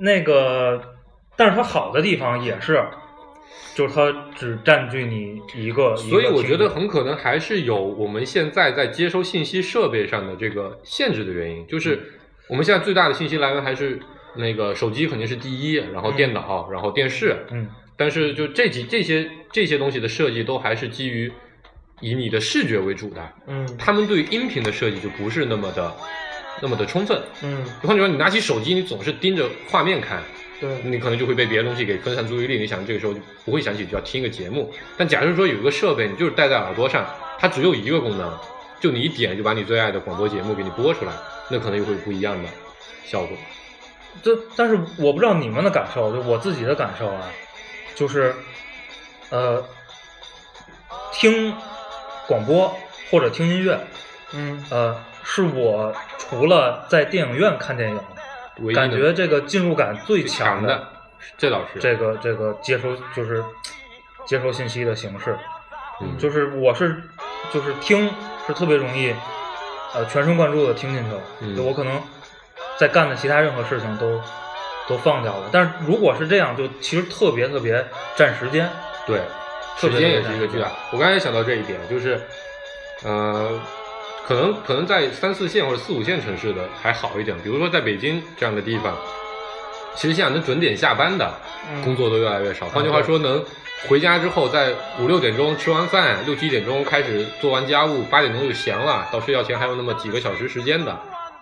[0.00, 0.80] 那个，
[1.36, 2.82] 但是它好的地方也是，
[3.74, 5.96] 就是它只占据你一个。
[5.96, 12.00] 所以我觉得很可能还是有我们现在在接收信息设备上的这个限制的原因，就是
[12.48, 14.00] 我们现在最大的信息来源还是
[14.36, 21.32] 那个手机肯定是第一，然后电脑，然后电视，嗯但是就这几这些这些东西的设计都还是基于
[22.00, 25.92] 以你的视觉为主的，嗯他们对于音频的设计就不是那么的
[26.60, 27.20] 那么的充分。
[27.42, 30.22] 嗯，换句话说，你拿起手机，你总是盯着画面看，
[30.60, 32.58] 对，你可能就会被别的东西给分散注意力。
[32.58, 34.72] 你想这个时候就不会想起就要听一个节目。
[34.96, 37.06] 但假设说有一个设备，你就是戴在耳朵上，
[37.38, 38.32] 它只有一个功能，
[38.80, 41.12] 就你一点就把你最爱的广播节目给你播出来，
[41.50, 42.48] 那可能又会有不一样的
[43.04, 43.36] 效果。
[44.22, 47.22] 这但是我不知道你们的感受，就我自己的感受啊，
[47.94, 48.34] 就是
[49.30, 49.64] 呃，
[51.12, 51.54] 听
[52.26, 52.74] 广播
[53.10, 53.78] 或者听音乐，
[54.32, 60.88] 嗯呃，是我除了在电影院看电影，感觉这个进入感最最强强的，
[61.36, 63.44] 这倒是这个这个接收就是
[64.26, 65.38] 接收信息的形式，
[66.00, 66.16] 嗯。
[66.18, 67.02] 就是我是
[67.52, 68.10] 就是听
[68.46, 69.14] 是特别容易
[69.94, 71.56] 呃全神贯注的听进去了，嗯。
[71.56, 72.00] 就我可能
[72.78, 74.20] 在干的其他任何事情都
[74.88, 75.48] 都放掉了。
[75.52, 77.84] 但是如果是这样，就其实特别特别
[78.16, 78.68] 占时间。
[79.06, 79.20] 对，
[79.76, 80.70] 时间也是一个巨大。
[80.92, 82.20] 我刚才想到这一点，就是，
[83.04, 83.60] 呃，
[84.26, 88.96] 可能可能在三四线或者四五线城市的还好一点，比如说在北京这样的地方，
[89.96, 91.34] 其实现在能准点下班的
[91.68, 92.66] 嗯工作都越来越少。
[92.66, 93.44] 换句话说，能
[93.88, 100.96] 回家之后在五六点钟吃完饭，六七点钟开始做完家务，八点钟就闲了，到睡觉前还有那么几个小时时间的，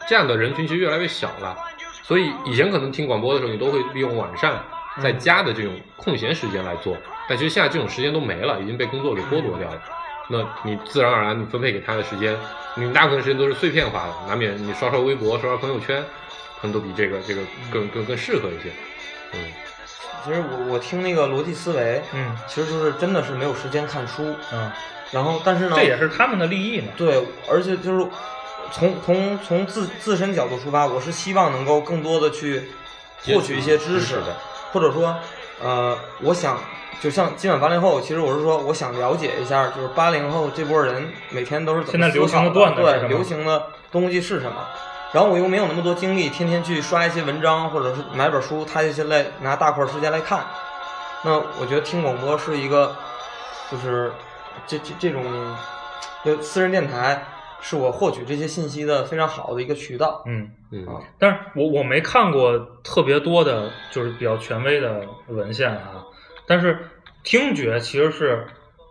[0.09, 1.55] 这样的人群其实越来越小了。
[2.03, 4.63] 所以以前可能听广播的时候，你都会利用晚上
[5.03, 6.97] 在家的这种空闲时间来做，
[7.29, 9.83] 但其实现在这种时间都没了，已经被工作给剥夺掉了。
[10.29, 12.37] 那你自然而然你分配给他的时间，
[12.77, 16.03] 你大部分时间都是碎片化的，难免你刷刷微博、刷刷朋友圈，
[16.61, 18.71] 可能都比这个这个更更更适合一些。
[19.33, 19.41] 嗯，
[20.25, 22.37] 其实我我听那个逻辑思维，嗯。
[22.47, 24.71] 其实就是真的是没有时间看书，嗯，
[25.11, 26.93] 然后但是呢，这也是他们的利益嘛。
[26.97, 28.07] 对，而且就是
[28.73, 32.71] 从从从自自身角度出发，我是希望能够更多的去
[33.27, 34.37] 获取一些知识的，
[34.73, 35.17] 或者说，
[35.63, 36.59] 呃，我想
[37.01, 44.67] 就像今晚八零后，其实我是说，我想了解一下，就是八零后这波人每天都是怎么现在流行的对，段子是什么流行的东西是什么。
[45.13, 50.45] 然后我又没有那么多精力，天天去刷一些文章，或者是买本书，他就现在拿大块时间来看。
[51.23, 52.95] 那我觉得听广播是一个，
[53.71, 54.13] 就是
[54.69, 55.25] 这这这种，
[56.25, 57.27] 就私人电台
[57.61, 60.23] 是我获取这些信息的非常好的一个渠道。
[60.27, 66.05] 嗯，嗯啊但是我我没看过特别多的，就是比较权威的文献啊。
[66.47, 66.79] 但是
[67.23, 68.47] 听觉其实是，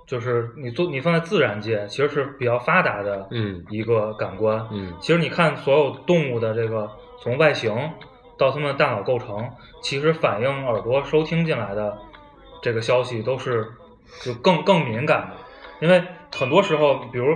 [0.07, 4.67] 就是你做你放在自然界，其实是比较发达的嗯一个感官。
[4.71, 6.89] 嗯其实你看所有动物的这个
[7.21, 7.73] 从外形
[8.37, 9.49] 到它们的大脑构成，
[9.81, 11.97] 其实反映耳朵收听进来的
[12.61, 13.67] 这个消息都是
[14.23, 15.35] 就更更敏感的，
[15.85, 16.01] 因为
[16.33, 17.27] 很多时候，比如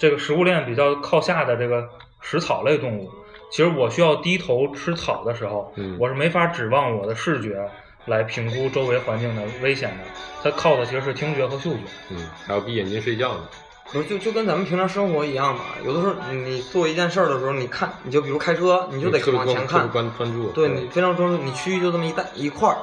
[0.00, 1.86] 这个食物链比较靠下的这个
[2.22, 3.10] 食草类动物，
[3.50, 7.62] 其实我需要低头吃草的时候，嗯我是没法指望我的视觉
[8.06, 10.04] 来评估周围环境的危险的，
[10.42, 11.80] 它靠的其实是听觉和嗅觉。
[12.08, 13.46] 嗯，还要闭眼睛睡觉呢。
[13.92, 15.60] 不是，就就跟咱们平常生活一样嘛。
[15.84, 20.50] 有的时候你你做一件事儿的时候，你看，你就比如开车，你就得往前看关，关专注。
[20.52, 22.78] 对你非常专注，你区域就这么一带一块儿。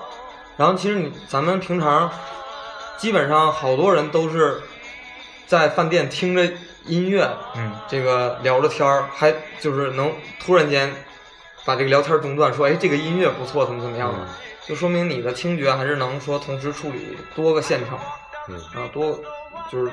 [0.55, 2.11] 然后其实你咱们平常
[2.97, 4.61] 基本上好多人都是
[5.47, 6.47] 在饭店听着
[6.85, 10.93] 音乐，嗯，这个聊着天儿，还就是能突然间
[11.65, 14.27] 把这个聊天中断，说哎这个音乐不错，怎么怎么样的，嗯。
[14.67, 17.97] 就说明你的听觉还是能说同时处理多个现场。
[18.49, 18.57] 嗯。
[18.75, 19.17] 啊，多
[19.71, 19.91] 就是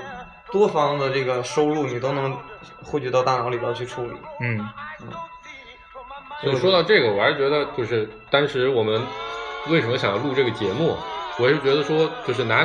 [0.53, 2.37] 多方的这个收入，你都能
[2.83, 4.13] 汇聚到大脑里边去处理。
[4.41, 4.69] 嗯，
[6.43, 9.01] 所以说到这个，我还是觉得，就是当时我们
[9.69, 10.97] 为什么想要录这个节目，
[11.39, 12.65] 我是觉得说，就是拿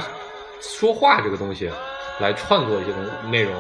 [0.61, 1.71] 说话这个东西
[2.19, 3.53] 来创作一些东内容，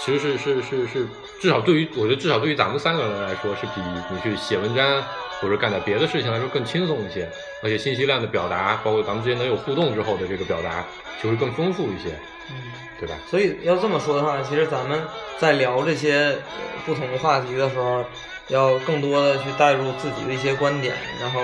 [0.00, 1.06] 其实是是是是，
[1.40, 3.80] 至少对于我觉得至少对于咱们三个人来说，是比
[4.10, 5.02] 你去写文章
[5.40, 7.28] 或者干点别的事情来说更轻松一些，
[7.62, 10.84] 而且信息量的表达，包括咱们之间能有互动之后的这个表达，
[11.22, 12.10] 就会更丰富一些，
[12.50, 12.56] 嗯。
[13.00, 13.14] 对吧？
[13.30, 15.00] 所以要这么说的话，其实咱们
[15.38, 18.04] 在聊这些呃不同的话题的时候，
[18.48, 21.40] 要更多的去带入自己的一些观点，然后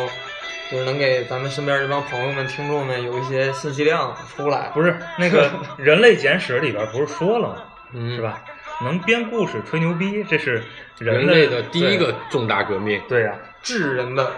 [0.70, 4.70] 就是能给咱们身边这帮朋友们、听众们有一些信息量出来。
[4.74, 5.48] 不是那个
[5.78, 7.56] 《人类简史》里边不是说了吗？
[7.92, 8.22] 嗯是？
[8.22, 8.42] 吧？
[8.82, 10.62] 能编故事、吹牛逼，这是
[10.98, 13.00] 人类的 第一个重大革命。
[13.08, 14.30] 对呀、智人的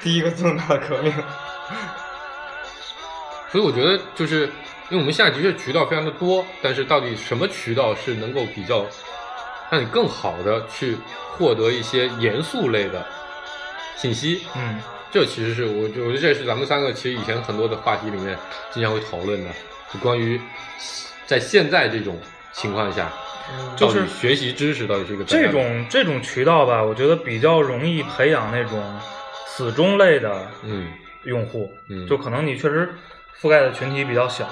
[0.00, 1.12] 第一个重大革命。
[3.50, 4.42] 所以我觉得就是
[4.90, 8.86] 因为我们现在的确渠道非常的多，但是到底什么渠道是能够比较
[9.70, 10.96] 让你更好的去
[11.36, 13.04] 获得一些严肃类的
[14.00, 14.46] 信息？
[14.56, 14.80] 嗯，
[15.10, 18.38] 这其实是我觉我觉得这是咱们三个其实以前很多的话题里面
[18.72, 19.50] 经常会讨论的，
[19.92, 20.40] 就关于
[21.26, 22.18] 在现在这种
[22.52, 23.12] 情况下，
[23.76, 28.82] 就是学习知识到底是一个怎这种这种渠道吧，我觉得比较容易培养那种
[29.46, 30.88] 死忠类的嗯
[31.24, 31.70] 用户。
[31.88, 32.94] 嗯就可能你确实
[33.38, 34.46] 覆盖的群体比较小，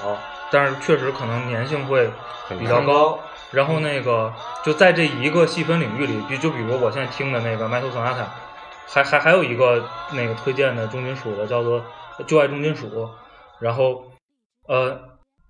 [0.50, 2.10] 但是确实可能粘性会
[2.58, 3.18] 比较高。
[3.50, 4.30] 然后那个
[4.62, 8.26] 就在这一个细分领域里，比就比如我现在听的那个 Metal Sonata，
[8.90, 11.84] 还还还有一个那个推荐的重金属的叫做
[12.26, 13.08] 就爱重金属，
[13.60, 14.10] 然后
[14.66, 14.98] 呃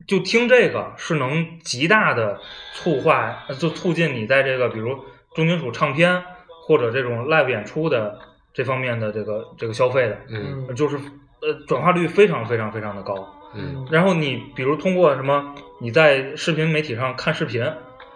[0.07, 2.41] 就听这个是能极大的
[2.75, 4.97] 促化，呃就促进你在这个比如
[5.35, 6.23] 重金属唱片
[6.67, 8.19] 或者这种 live 演出的
[8.53, 10.97] 这方面的这个这个消费的，嗯就是
[11.41, 13.15] 呃转化率非常非常非常的高。
[13.55, 17.65] 嗯然后你比如通过什么，你在视频媒体上看视频，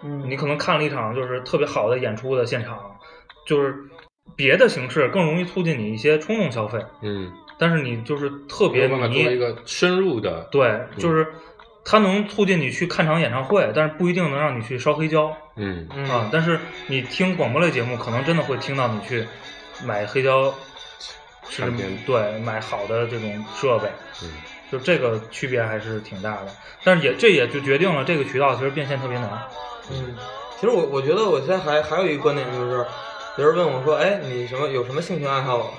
[0.03, 2.97] 嗯你可能看了一场就是特别好的演出的现场，
[3.47, 3.75] 就是
[4.35, 11.27] 别的形式更容易促进你一些冲动消费，嗯，但是你就是特别没有办法做一，个深入的对，就是
[11.85, 16.29] 它能促进你去看场演唱会，但是不一定能让你去烧黑胶嗯嗯啊。
[16.31, 19.25] 但是你听广播类节目，可能真的会听到你去
[19.85, 20.53] 买黑胶，
[21.49, 23.87] 是唱片对买好的这种设备。
[24.21, 24.29] 嗯
[24.71, 26.47] 就这个区别还是挺大的，
[26.83, 29.29] 但是也这也就决定了这个渠道其实变现特别难。
[29.91, 30.15] 嗯，
[30.59, 32.83] 其实我我觉得我现在还还有一个观点就是，
[33.35, 35.71] 有人问我说，哎，你什么有什么兴趣爱好啊？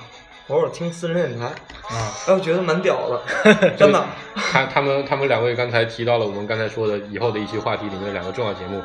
[0.47, 3.21] 我说我听私人电台，啊，哎，我觉得蛮屌的，
[3.77, 4.05] 真的。
[4.35, 8.83] 他他们他们两位刚才提到了我们刚才说的以后的一期话题里面的两个重要节目，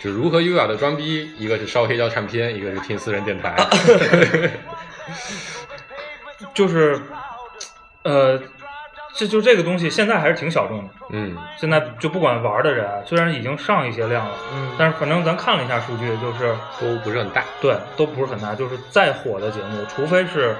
[0.00, 3.56] 就是如何优雅的装逼，一个是烧黑胶唱片，一个是听私人电台。
[6.54, 7.00] 就是，
[8.04, 8.40] 呃，
[9.16, 10.84] 这就这个东西现在还是挺小众的。
[11.10, 17.42] 嗯现在就不管玩的人，虽然已经上一些量了，嗯但是反正咱看了一下数据，就是都不是很大。
[17.60, 18.54] 对都不是很大。
[18.54, 20.54] 就是再火的节目，除非是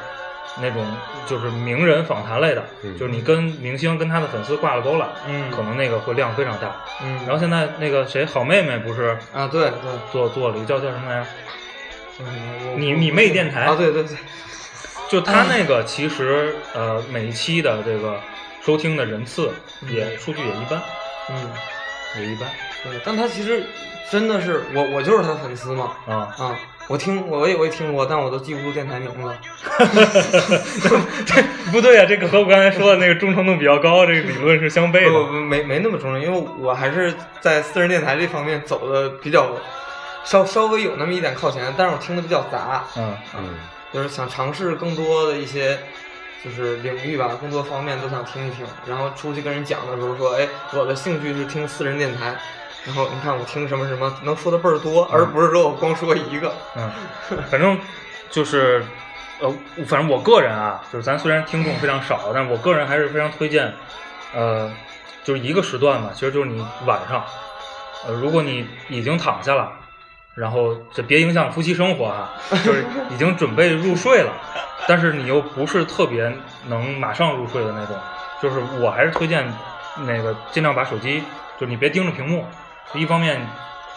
[0.61, 0.83] 那种
[1.27, 6.75] 就是名人访谈类的，嗯就是你跟明星跟他的粉丝挂了钩了，嗯可能那个会量非常大。
[7.03, 11.27] 嗯，然后现在那个谁好妹妹不是啊，对对，做做了一个叫叫什么来着？
[12.21, 14.17] 嗯你你妹电台啊，对对对，
[15.11, 18.19] 就他那个其实呃每一期的这个
[18.67, 19.53] 收听的人次
[19.89, 20.83] 也数据也一般，
[21.31, 21.51] 嗯，
[22.21, 22.51] 也一般
[22.83, 23.65] 对，但他其实
[24.11, 26.35] 真的是我我就是他粉丝嘛，啊。
[26.37, 26.59] 啊，
[26.89, 29.33] 我听我也我也听过，但我都记不住电台名字。
[31.25, 35.11] 这不对啊，这个和我刚才说的那个忠诚度比较高，这个理论是相悖的。
[35.13, 39.49] 不不没没那么忠诚，因为我还是在私人电台这方面走的比较
[40.25, 43.55] 稍稍微有那么一点靠前，但是我听的比较杂，嗯嗯
[43.93, 45.79] 就是想尝试更多的一些
[46.47, 48.65] 就是领域吧，工作方面都想听一听。
[48.87, 52.37] 然后出去跟人讲的时候说，哎，我的兴趣是听私人电台。
[52.85, 56.55] 然后你看我听什么什么，能说的倍儿多，而不是说我光说一个。
[56.77, 56.89] 嗯，
[57.51, 57.77] 反正
[58.31, 58.85] 就是
[59.41, 59.53] 呃，
[59.89, 63.75] 反正我个人啊，就是咱虽然听众非常少，但是我个人还是非常推荐，
[64.33, 64.73] 呃，
[65.25, 67.25] 就是一个时段嘛，其实就是你晚上，
[68.07, 69.73] 呃，如果你已经躺下了。
[70.37, 72.31] 然后这别影响夫妻生活啊，
[72.65, 74.33] 就是已经准备入睡了，
[74.87, 76.31] 但是你又不是特别
[76.69, 77.99] 能马上入睡的那种，
[78.43, 79.51] 就是我还是推荐
[80.07, 81.23] 那个尽量把手机，
[81.59, 82.45] 就是你别盯着屏幕，
[82.95, 83.41] 一方面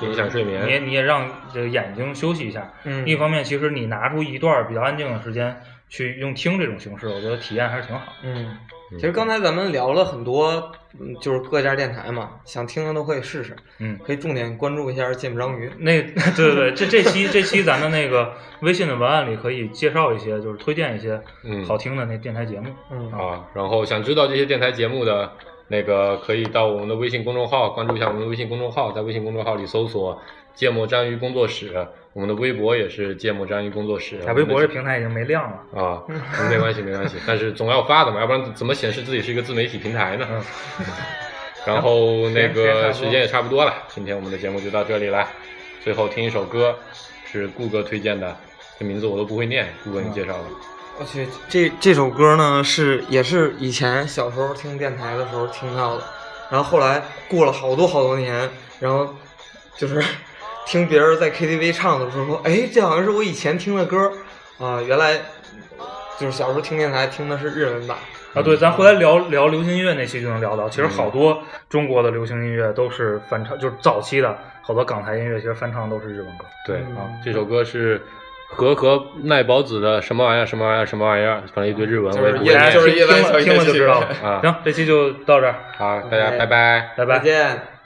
[0.02, 0.66] 影响睡眠。
[0.66, 3.06] 你也你也让这个眼睛休息一下，嗯。
[3.06, 8.14] 另一方面其实你拿出一段比较安静的时间去用听这种形式，我觉得体验还是挺好。
[8.24, 8.56] 嗯，
[8.92, 15.70] 其实刚才咱们聊了很多，嗯，就是各家电台嘛，想听的都可以试试，嗯，可以重点关注一下芥末章鱼。
[15.78, 16.02] 那
[16.36, 21.64] 对对对，这这期这期咱们那个微信的文案里可以介绍一些，就是推荐一些嗯。
[21.66, 22.70] 好听的那电台节目。
[22.92, 23.12] 嗯。
[23.12, 25.32] 啊，然后想知道这些电台节目的
[25.68, 30.20] 那个，可以到我们的微信公众号关注一下我们的微信公众号，在微信公众号里搜索
[30.60, 34.20] “芥末章鱼工作室，我们的微博也是芥末章鱼工作室。
[34.28, 35.82] 哎，微博这平台已经没亮了。
[35.82, 36.04] 啊，
[36.50, 40.28] 没关系没关系，但是总要发的嘛，要不然怎么显示自己是一个自媒体平台呢？
[40.80, 40.86] 嗯，
[41.66, 45.26] 然后那个时间也差不多了，今天我们的节目就到这里了。
[45.82, 46.78] 最后听一首歌，
[47.24, 48.36] 是顾哥推荐的，
[48.78, 50.44] 这名字我都不会念，顾哥你介绍的。
[51.00, 56.04] 我去，这这首歌呢是也是以前小时候听电台的时候听到的，
[56.52, 58.50] 然后后来过了好多好多年，
[58.82, 59.16] 然后
[59.78, 60.04] 就是
[60.66, 64.12] 听别人在 KTV 唱的时候说，哎，这好像是我以前听的歌
[64.60, 65.18] 啊，原来
[66.20, 67.98] 就是小时候听电台听的是日文版。
[68.36, 76.46] 啊，对，咱回来聊聊流行音乐那期就能聊到，其实好多中国的流行音乐都是翻唱，就是早期的好多港台音乐，其实翻唱都是日文歌。
[76.68, 78.00] 对嗯啊，这首歌是
[78.48, 84.08] 和和奈保子的什么玩意儿什么玩意儿什么玩意儿，反正一堆日文，我也不念就是夜听了听了就知道了。
[84.24, 84.40] 啊。
[84.44, 86.92] 行，这期就到这儿，好，大家拜拜。
[86.96, 87.24] 拜拜再。
[87.24, 87.79] 见。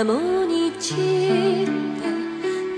[0.00, 1.66] 水面に散っ
[2.00, 2.08] た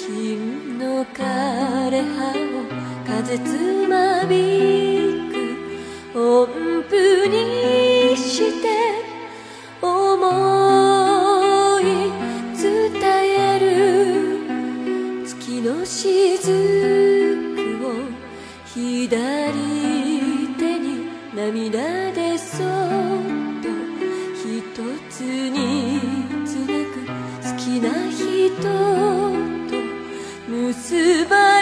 [0.05, 2.67] 金の枯れ葉を
[3.07, 8.67] 風つまびく音符にして
[9.81, 9.91] 思
[11.81, 11.83] い
[12.61, 12.91] 伝
[13.39, 16.51] える月の雫
[17.85, 17.87] を
[18.67, 19.53] 左
[20.59, 21.07] 手に
[21.37, 23.02] 涙でそっ
[28.63, 28.69] と
[30.49, 31.62] 結ば